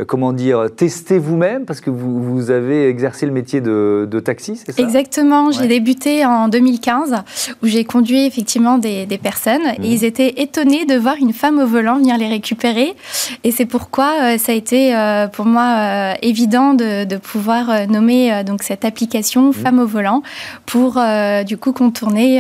comment 0.07 0.33
dire, 0.33 0.67
tester 0.75 1.19
vous-même 1.19 1.65
parce 1.65 1.81
que 1.81 1.91
vous, 1.91 2.23
vous, 2.23 2.51
avez 2.51 2.89
exercé 2.89 3.27
le 3.27 3.33
métier 3.33 3.61
de, 3.61 4.21
taxi, 4.25 4.57
c'est 4.57 4.73
ça? 4.73 4.83
Exactement. 4.83 5.51
J'ai 5.51 5.67
débuté 5.67 6.25
en 6.25 6.49
2015 6.49 7.15
où 7.63 7.67
j'ai 7.67 7.85
conduit 7.85 8.27
effectivement 8.27 8.79
des, 8.79 9.07
personnes 9.23 9.67
et 9.77 9.81
mmh. 9.81 9.85
ils 9.85 10.05
étaient 10.05 10.43
étonnés 10.43 10.85
de 10.85 10.95
voir 10.95 11.17
une 11.21 11.33
femme 11.33 11.59
au 11.59 11.67
volant 11.67 11.97
venir 11.97 12.17
les 12.19 12.29
récupérer. 12.29 12.95
Et 13.45 13.51
c'est 13.51 13.67
pourquoi 13.67 14.39
ça 14.39 14.53
a 14.53 14.55
été 14.55 14.95
pour 15.33 15.45
moi 15.45 16.15
évident 16.23 16.75
de, 16.75 17.17
pouvoir 17.17 17.89
nommer 17.89 18.45
donc 18.45 18.63
cette 18.63 18.85
application 18.85 19.51
mmh. 19.51 19.55
Femme 19.55 19.79
au 19.81 19.87
volant 19.87 20.23
pour 20.67 21.01
du 21.47 21.57
coup 21.57 21.73
contourner 21.73 22.39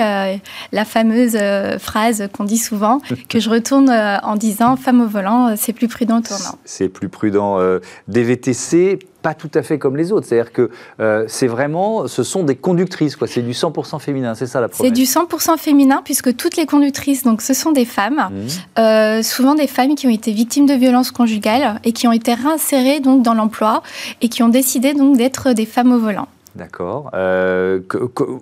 la 0.73 0.85
fameuse 0.85 1.37
phrase 1.79 2.29
qu'on 2.37 2.44
dit 2.44 2.59
souvent 2.59 3.01
que 3.29 3.40
je 3.40 3.51
retourne 3.51 3.90
en 3.90 4.37
disant 4.37 4.77
femme 4.77 5.01
au 5.01 5.07
volant, 5.07 5.55
c'est 5.57 5.73
plus 5.73 5.88
prudent 5.88 6.18
au 6.18 6.23
tournant. 6.23 6.59
C'est 6.64 6.88
plus 6.88 7.09
prudent. 7.09 7.48
Euh, 7.57 7.81
des 8.09 8.23
VTC, 8.23 8.99
pas 9.23 9.35
tout 9.35 9.51
à 9.55 9.63
fait 9.63 9.79
comme 9.79 9.97
les 9.97 10.13
autres. 10.13 10.27
C'est-à-dire 10.27 10.53
que 10.53 10.71
euh, 11.01 11.25
c'est 11.29 11.47
vraiment, 11.47 12.07
ce 12.07 12.23
sont 12.23 12.45
des 12.45 12.57
conductrices, 12.57 13.17
quoi. 13.17 13.27
C'est 13.27 13.43
du 13.43 13.53
100% 13.53 13.99
féminin, 13.99 14.35
c'est 14.35 14.47
ça 14.47 14.61
la 14.61 14.69
promesse. 14.69 14.93
C'est 14.93 14.95
du 14.95 15.05
100% 15.05 15.59
féminin 15.59 16.03
puisque 16.05 16.37
toutes 16.37 16.57
les 16.57 16.67
conductrices, 16.67 17.25
donc, 17.25 17.43
ce 17.43 17.55
sont 17.55 17.73
des 17.73 17.85
femmes, 17.85 18.29
mmh. 18.31 18.81
euh, 18.81 19.23
souvent 19.23 19.55
des 19.55 19.67
femmes 19.67 19.95
qui 19.95 20.07
ont 20.07 20.11
été 20.11 20.33
victimes 20.33 20.67
de 20.67 20.75
violences 20.75 21.11
conjugales 21.11 21.81
et 21.85 21.93
qui 21.93 22.07
ont 22.07 22.13
été 22.13 22.35
réinsérées 22.35 23.01
donc 23.01 23.23
dans 23.23 23.35
l'emploi 23.35 23.83
et 24.21 24.29
qui 24.29 24.43
ont 24.43 24.49
décidé 24.49 24.95
donc 24.95 25.17
d'être 25.17 25.53
des 25.53 25.67
femmes 25.67 25.93
au 25.93 25.99
volant. 25.99 26.29
D'accord. 26.59 27.11
Euh, 27.14 27.79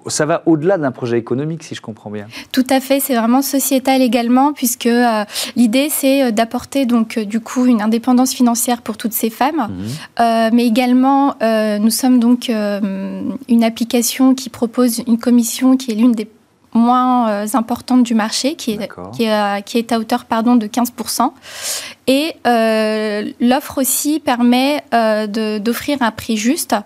ça 0.06 0.24
va 0.24 0.42
au-delà 0.46 0.78
d'un 0.78 0.90
projet 0.90 1.18
économique, 1.18 1.62
si 1.62 1.74
je 1.74 1.82
comprends 1.82 2.10
bien. 2.10 2.26
Tout 2.50 2.64
à 2.70 2.80
fait. 2.80 2.98
C'est 2.98 3.14
vraiment 3.14 3.42
sociétal 3.42 4.00
également, 4.00 4.54
puisque 4.54 4.86
euh, 4.86 5.24
l'idée 5.54 5.88
c'est 5.90 6.24
euh, 6.24 6.30
d'apporter 6.30 6.86
donc 6.86 7.18
du 7.18 7.40
coup 7.40 7.66
une 7.66 7.82
indépendance 7.82 8.32
financière 8.32 8.80
pour 8.80 8.96
toutes 8.96 9.12
ces 9.12 9.28
femmes, 9.28 9.68
mhm. 9.68 10.50
mais 10.54 10.66
également 10.66 11.34
nous 11.42 11.90
sommes 11.90 12.18
donc 12.18 12.48
une 12.48 13.64
application 13.64 14.34
qui 14.34 14.48
propose 14.48 15.02
une 15.06 15.18
commission 15.18 15.76
qui 15.76 15.92
est 15.92 15.94
l'une 15.94 16.12
des 16.12 16.24
moins 16.76 17.28
euh, 17.30 17.46
importante 17.54 18.02
du 18.02 18.14
marché, 18.14 18.54
qui 18.54 18.72
est, 18.72 18.88
qui 19.12 19.24
est, 19.24 19.62
qui, 19.64 19.78
est, 19.78 19.92
à 19.92 19.98
hauteur 19.98 20.24
pardon, 20.24 20.56
de 20.56 20.66
15%. 20.66 21.30
Et 22.08 22.34
euh, 22.46 23.24
l'offre 23.40 23.78
aussi 23.78 24.20
permet 24.20 24.82
euh, 24.94 25.58
d'offrir 25.58 25.98
un 26.02 26.12
prix 26.12 26.36
juste 26.36 26.76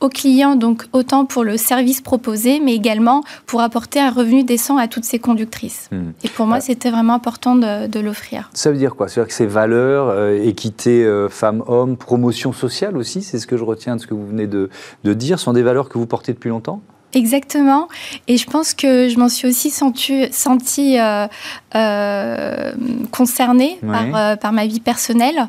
aux 0.00 0.08
clients, 0.08 0.56
donc 0.56 0.86
autant 0.92 1.26
pour 1.26 1.44
le 1.44 1.56
service 1.56 2.00
proposé, 2.00 2.60
mais 2.60 2.74
également 2.74 3.22
pour 3.46 3.60
apporter 3.60 4.00
un 4.00 4.10
revenu 4.10 4.42
décent 4.42 4.78
à 4.78 4.88
toutes 4.88 5.04
ces 5.04 5.18
conductrices. 5.18 5.88
Hmm. 5.92 6.12
Et 6.24 6.28
pour 6.28 6.46
moi, 6.46 6.56
ah. 6.58 6.62
c'était 6.62 6.90
vraiment 6.90 7.14
important 7.14 7.56
de, 7.56 7.86
de 7.86 8.00
l'offrir. 8.00 8.50
Ça 8.54 8.70
veut 8.70 8.78
dire 8.78 8.94
quoi? 8.94 9.08
C'est-à-dire 9.08 9.28
que 9.28 9.34
ces 9.34 9.46
valeurs, 9.46 10.30
équité 10.32 11.06
femmes-hommes, 11.28 11.96
promotion 11.96 12.52
sociale 12.52 12.96
aussi, 12.96 13.22
c'est 13.22 13.38
ce 13.38 13.46
que 13.46 13.56
je 13.56 13.64
retiens 13.64 13.96
de 13.96 14.00
ce 14.00 14.06
que 14.06 14.14
vous 14.14 14.26
venez 14.26 14.46
de, 14.46 14.70
de 15.04 15.14
dire, 15.14 15.38
sont 15.38 15.52
des 15.52 15.62
valeurs 15.62 15.88
que 15.88 15.98
vous 15.98 16.06
portez 16.06 16.32
depuis 16.32 16.48
longtemps? 16.48 16.80
Exactement. 17.12 17.88
Et 18.28 18.36
je 18.36 18.46
pense 18.46 18.72
que 18.72 19.08
je 19.08 19.18
m'en 19.18 19.28
suis 19.28 19.48
aussi 19.48 19.70
sentie, 19.70 20.28
senti, 20.30 20.98
euh, 20.98 21.26
euh, 21.74 22.72
concernée 23.10 23.78
par, 23.80 24.04
euh, 24.14 24.36
par, 24.36 24.52
ma 24.52 24.66
vie 24.66 24.80
personnelle, 24.80 25.48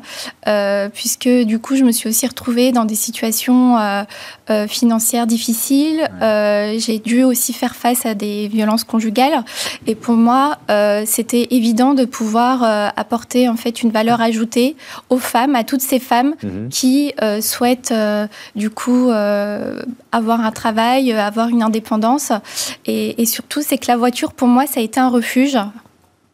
puisque 0.94 1.28
du 1.28 1.58
coup, 1.58 1.76
je 1.76 1.84
me 1.84 1.92
suis 1.92 2.08
aussi 2.08 2.26
retrouvée 2.26 2.72
dans 2.72 2.84
des 2.84 2.94
situations 2.94 3.76
financières 4.68 5.26
difficiles. 5.26 6.08
J'ai 6.20 6.98
dû 6.98 7.22
aussi 7.22 7.52
faire 7.52 7.76
face 7.76 8.06
à 8.06 8.14
des 8.14 8.48
violences 8.48 8.84
conjugales. 8.84 9.44
Et 9.86 9.94
pour 9.94 10.14
moi, 10.14 10.58
c'était 11.06 11.48
évident 11.50 11.94
de 11.94 12.04
pouvoir 12.04 12.62
apporter 12.96 13.48
en 13.48 13.56
fait 13.56 13.82
une 13.82 13.90
valeur 13.90 14.20
ajoutée 14.20 14.76
aux 15.10 15.18
femmes, 15.18 15.54
à 15.54 15.64
toutes 15.64 15.80
ces 15.80 15.98
femmes 15.98 16.34
mhm. 16.42 16.68
qui 16.70 17.12
souhaitent 17.40 17.94
du 18.56 18.70
coup 18.70 19.10
avoir 19.10 20.40
un 20.40 20.52
travail, 20.52 21.12
avoir 21.12 21.51
une 21.52 21.62
indépendance. 21.62 22.32
Et, 22.86 23.24
surtout, 23.26 23.62
c'est 23.62 23.78
que 23.78 23.86
la 23.88 23.96
voiture, 23.96 24.32
pour 24.32 24.48
moi, 24.48 24.66
ça 24.66 24.80
a 24.80 24.82
été 24.82 25.00
un 25.00 25.08
refuge 25.08 25.58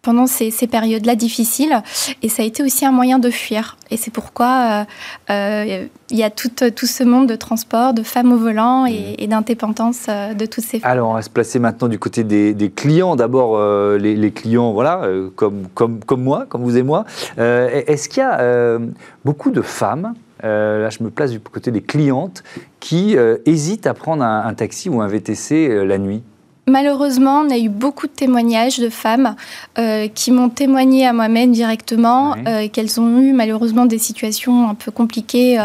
pendant 0.03 0.27
ces, 0.27 0.51
périodes-là 0.67 1.17
difficiles. 1.17 1.83
Et 2.23 2.29
ça 2.29 2.43
a 2.43 2.47
été 2.47 2.63
aussi 2.63 2.87
un 2.87 2.93
moyen 2.93 3.19
de 3.19 3.31
fuir. 3.31 3.77
Et 3.91 3.97
c'est 3.97 4.11
pourquoi 4.11 4.87
euh, 5.29 5.31
euh, 5.31 5.87
il 6.11 6.17
y 6.17 6.23
a 6.23 6.31
tout, 6.31 6.49
tout, 6.49 6.87
ce 6.87 7.05
monde 7.05 7.29
de 7.29 7.37
transport, 7.37 7.93
de 7.93 8.03
femmes 8.03 8.33
au 8.33 8.39
volant 8.39 8.87
et, 8.87 9.17
mmh. 9.21 9.27
d'indépendance 9.27 10.07
euh, 10.09 10.35
de 10.35 10.47
toutes 10.47 10.65
ces 10.65 10.81
femmes. 10.81 10.91
Alors, 10.91 11.11
on 11.11 11.15
va 11.15 11.23
se 11.23 11.31
placer 11.31 11.59
maintenant 11.59 11.89
du 11.89 11.99
côté 11.99 12.25
des, 12.25 12.73
clients. 12.75 13.17
D'abord, 13.17 13.61
les, 13.99 14.33
clients, 14.33 14.73
voilà, 14.73 15.03
comme, 15.37 15.67
comme, 15.75 16.01
comme 16.05 16.23
moi, 16.23 16.47
comme 16.49 16.63
vous 16.63 16.77
et 16.77 16.83
moi. 16.83 17.05
Est-ce 17.37 18.09
qu'il 18.09 18.23
y 18.23 18.27
a 18.27 18.79
beaucoup 19.25 19.51
de 19.51 19.63
femmes 19.63 20.15
euh, 20.45 20.83
là 20.83 20.91
je 20.91 21.03
me 21.03 21.11
place 21.11 21.31
du 21.31 21.41
côté 21.41 21.71
des 21.71 21.83
clientes, 21.83 22.43
qui 22.81 23.17
euh, 23.17 23.39
hésitent 23.47 23.87
à 23.87 23.95
prendre 23.95 24.25
un, 24.25 24.55
taxi 24.55 24.89
ou 24.89 25.01
un 25.01 25.09
VTC 25.09 25.69
euh, 25.69 25.85
la 25.85 25.99
nuit 25.99 26.23
Malheureusement, 26.69 27.41
on 27.47 27.51
a 27.51 27.57
eu 27.57 27.71
beaucoup 27.71 28.07
de 28.07 28.13
témoignages 28.13 28.79
de 28.79 28.91
femmes 28.91 29.35
euh, 29.79 30.07
qui 30.09 30.31
m'ont 30.31 30.51
témoigné 30.51 31.07
à 31.07 31.15
moi-même 31.15 31.51
directement 31.51 32.35
euh, 32.47 32.69
qu'elles 32.69 33.01
ont 33.01 33.21
eu 33.21 33.33
malheureusement 33.33 33.87
des 33.87 33.99
situations 33.99 34.69
un 34.69 34.75
peu 34.75 34.91
compliquées 34.91 35.59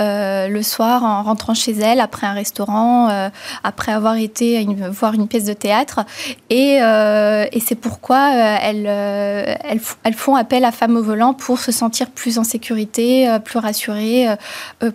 euh, 0.00 0.48
le 0.48 0.62
soir 0.62 1.02
en 1.02 1.24
rentrant 1.24 1.54
chez 1.54 1.72
elles 1.72 1.98
après 1.98 2.26
un 2.28 2.32
restaurant, 2.32 3.08
après 3.64 3.92
avoir 3.92 4.16
été 4.16 4.64
voir 4.90 5.14
une 5.14 5.26
pièce 5.26 5.44
de 5.44 5.52
théâtre. 5.52 6.00
Et, 6.50 6.78
c'est 7.66 7.74
pourquoi 7.74 8.32
elles, 8.62 8.86
elles, 8.86 10.14
font 10.14 10.36
appel 10.36 10.64
à 10.64 10.70
femmes 10.70 10.96
au 10.96 11.02
volant 11.02 11.34
pour 11.34 11.58
se 11.58 11.72
sentir 11.72 12.10
plus 12.10 12.38
en 12.38 12.44
sécurité, 12.44 13.28
plus 13.44 13.58
rassurées, 13.58 14.28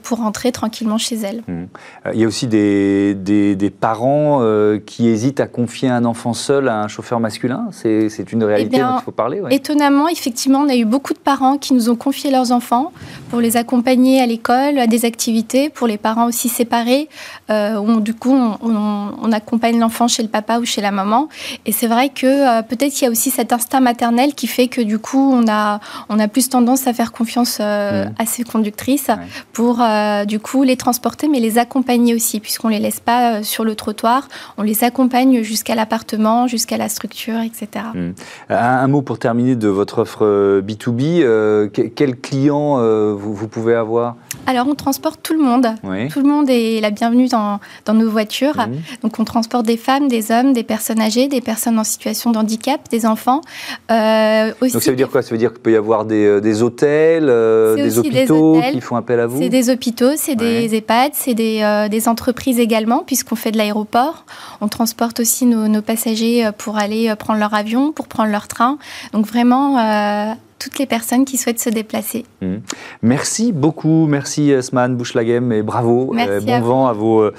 pour 0.03 0.19
rentrer 0.19 0.53
tranquillement 0.53 0.97
chez 0.97 1.15
elles. 1.15 1.43
Mhm. 1.47 1.67
Il 2.13 2.19
y 2.21 2.23
a 2.23 2.27
aussi 2.27 2.47
des, 2.47 3.13
des, 3.15 3.55
des 3.55 3.69
parents 3.69 4.41
qui 4.85 5.09
hésitent 5.09 5.40
à 5.41 5.47
confier 5.47 5.89
un 5.89 6.05
enfant 6.05 6.33
seul 6.33 6.69
à 6.69 6.81
un 6.81 6.87
chauffeur 6.87 7.19
masculin 7.19 7.67
C'est 7.71 8.31
une 8.31 8.43
réalité 8.43 8.77
eh 8.77 8.81
dont 8.81 8.97
il 8.99 9.03
faut 9.03 9.11
parler 9.11 9.41
Étonnamment, 9.49 10.07
effectivement, 10.07 10.59
on 10.59 10.69
a 10.69 10.75
eu 10.75 10.85
beaucoup 10.85 11.13
de 11.13 11.19
parents 11.19 11.57
qui 11.57 11.73
nous 11.73 11.89
ont 11.89 11.95
confié 11.95 12.31
leurs 12.31 12.51
enfants 12.51 12.91
pour 13.29 13.39
les 13.39 13.57
accompagner 13.57 14.21
à 14.21 14.25
l'école, 14.25 14.77
à 14.77 14.87
des 14.87 15.05
activités, 15.05 15.69
pour 15.69 15.87
les 15.87 15.97
parents 15.97 16.25
aussi 16.25 16.49
séparés, 16.49 17.07
euh, 17.49 17.77
où 17.77 18.01
du 18.01 18.13
coup 18.13 18.33
on, 18.33 19.31
accompagne 19.31 19.79
l'enfant 19.79 20.09
chez 20.09 20.23
le 20.23 20.27
papa 20.27 20.59
ou 20.59 20.65
chez 20.65 20.81
la 20.81 20.91
maman. 20.91 21.29
Et 21.65 21.71
c'est 21.71 21.87
vrai 21.87 22.09
que 22.09 22.25
euh, 22.25 22.61
peut-être 22.61 22.91
qu'il 22.91 23.05
y 23.05 23.07
a 23.07 23.11
aussi 23.11 23.31
cet 23.31 23.53
instinct 23.53 23.79
maternel 23.79 24.33
qui 24.33 24.47
fait 24.47 24.67
que 24.67 24.81
du 24.81 24.99
coup 24.99 25.31
on 25.33 25.47
a, 25.47 25.79
on 26.09 26.19
a 26.19 26.27
plus 26.27 26.49
tendance 26.49 26.85
à 26.87 26.93
faire 26.93 27.13
confiance 27.13 27.59
euh, 27.61 28.05
mmh. 28.05 28.13
à 28.19 28.25
ces 28.25 28.43
conductrices 28.43 29.09
pour 29.53 29.81
du 30.27 30.39
coup 30.39 30.63
les 30.63 30.75
transporter, 30.75 31.29
mais 31.29 31.39
les 31.39 31.57
accompagner 31.57 32.13
aussi, 32.13 32.39
puisqu'on 32.41 32.67
les 32.67 32.79
laisse 32.79 32.99
pas 32.99 33.43
sur 33.43 33.63
le 33.63 33.75
trottoir, 33.75 34.27
on 34.57 34.63
les 34.63 34.83
accompagne 34.83 35.30
jusqu'à 35.41 35.75
l'appartement, 35.75 36.47
jusqu'à 36.47 36.77
la 36.77 36.89
structure, 36.89 37.39
etc. 37.39 37.85
Hmm. 37.93 38.11
Un, 38.49 38.87
mot 38.87 39.01
pour 39.01 39.19
terminer 39.19 39.55
de 39.55 39.67
votre 39.67 39.99
offre 39.99 40.61
B2B. 40.61 41.21
Euh, 41.21 41.31
euh, 41.31 41.67
quel 41.95 42.15
client 42.17 42.77
euh, 42.79 43.13
vous, 43.17 43.47
pouvez 43.47 43.75
avoir? 43.75 44.15
Alors, 44.47 44.67
on 44.67 44.75
transporte 44.75 45.21
tout 45.23 45.33
le 45.33 45.43
monde. 45.43 45.67
Tout 46.11 46.21
le 46.21 46.27
monde 46.27 46.49
est 46.49 46.81
la 46.81 46.91
bienvenue 46.91 47.27
dans, 47.27 47.59
dans 47.85 47.93
nos 47.93 48.09
voitures. 48.09 48.57
Hmm. 48.57 48.81
Donc, 49.01 49.19
on 49.19 49.23
transporte 49.23 49.65
des 49.65 49.77
femmes, 49.77 50.07
des 50.07 50.31
hommes, 50.31 50.53
des 50.53 50.63
personnes 50.63 51.01
âgées, 51.01 51.27
des 51.27 51.41
personnes 51.41 51.79
en 51.79 51.83
situation 51.83 52.31
de 52.31 52.37
handicap, 52.37 52.81
des 52.89 53.05
enfants. 53.05 53.41
aussi 53.89 54.73
Donc, 54.73 54.83
ça 54.83 54.91
veut 54.91 54.97
dire 54.97 55.09
quoi? 55.09 55.21
Ça 55.21 55.31
veut 55.31 55.37
dire 55.37 55.53
qu'il 55.53 55.61
peut 55.61 55.71
y 55.71 55.75
avoir 55.75 56.05
des, 56.05 56.41
des 56.41 56.63
hôtels, 56.63 57.27
des 57.75 57.99
hôpitaux 57.99 58.61
qui 58.71 58.81
font 58.81 58.95
appel 58.95 59.19
à 59.19 59.27
vous? 59.27 59.41
C'est 59.41 59.49
des 59.49 59.69
hôpitaux, 59.69 60.11
c'est 60.15 60.35
des 60.35 60.75
EHPAD, 60.75 61.11
c'est 61.13 61.33
des, 61.33 61.87
des 61.89 62.07
entreprises 62.07 62.59
également, 62.59 63.03
puisqu'on 63.05 63.35
fait 63.35 63.51
de 63.51 63.57
l'aéroport. 63.57 64.25
On 64.59 64.67
transporte 64.67 65.20
aussi 65.21 65.45
nos, 65.45 65.81
passagers 65.81 66.45
euh, 66.45 66.51
pour 66.51 66.77
aller 66.77 67.09
euh, 67.09 67.15
prendre 67.15 67.39
leur 67.39 67.53
avion, 67.53 67.91
pour 67.91 68.07
prendre 68.07 68.31
leur 68.31 68.47
train. 68.47 68.77
Donc 69.13 69.25
vraiment, 69.25 69.77
euh, 69.79 70.33
toutes 70.61 70.77
les 70.77 70.85
personnes 70.85 71.25
qui 71.25 71.37
souhaitent 71.37 71.59
se 71.59 71.69
déplacer. 71.69 72.23
Mmh. 72.41 72.57
Merci 73.01 73.51
beaucoup, 73.51 74.05
merci 74.07 74.51
Esman 74.51 74.95
Bouchlagem 74.95 75.51
et 75.51 75.63
bravo, 75.63 76.13
bon 76.15 76.61
vent 76.61 76.87
à 76.87 76.93
vos 76.93 77.31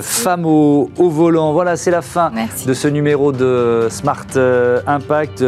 femmes 0.00 0.46
au, 0.46 0.88
volant. 0.96 1.52
Voilà, 1.52 1.76
c'est 1.76 1.90
la 1.90 2.02
fin 2.02 2.32
de 2.66 2.74
ce 2.74 2.88
numéro 2.88 3.32
de 3.32 3.88
Smart 3.90 4.26
Impact. 4.86 5.44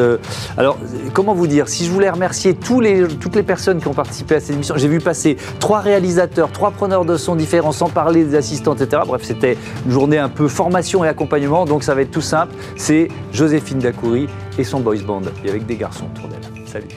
alors, 0.58 0.78
comment 1.12 1.34
vous 1.34 1.46
dire, 1.46 1.68
si 1.68 1.84
je 1.84 1.90
voulais 1.90 2.10
remercier 2.10 2.54
tous 2.54 2.80
les, 2.80 3.06
toutes 3.08 3.36
les 3.36 3.42
personnes 3.42 3.80
qui 3.80 3.88
ont 3.88 3.94
participé 3.94 4.34
à 4.34 4.40
cette 4.40 4.54
émission, 4.54 4.74
j'ai 4.76 4.88
vu 4.88 4.98
passer 4.98 5.36
trois 5.60 5.80
réalisateurs, 5.80 6.52
trois 6.52 6.70
preneurs 6.70 7.04
de 7.04 7.16
son 7.16 7.36
différents, 7.36 7.72
sans 7.72 7.88
parler 7.88 8.24
des 8.24 8.34
assistants, 8.34 8.74
etc. 8.74 9.02
Bref, 9.06 9.22
c'était 9.24 9.56
une 9.86 9.92
journée 9.92 10.18
un 10.18 10.28
peu 10.28 10.48
formation 10.48 11.04
et 11.04 11.08
accompagnement, 11.08 11.64
donc 11.64 11.84
ça 11.84 11.94
va 11.94 12.02
être 12.02 12.10
tout 12.10 12.20
simple. 12.20 12.54
C'est 12.76 13.08
Joséphine 13.32 13.78
Dacoury 13.78 14.28
et 14.58 14.64
son 14.64 14.80
boys 14.80 15.02
band, 15.06 15.22
et 15.44 15.48
avec 15.48 15.66
des 15.66 15.76
garçons 15.76 16.06
autour 16.14 16.28
d'elle. 16.28 16.40
Salut 16.66 16.88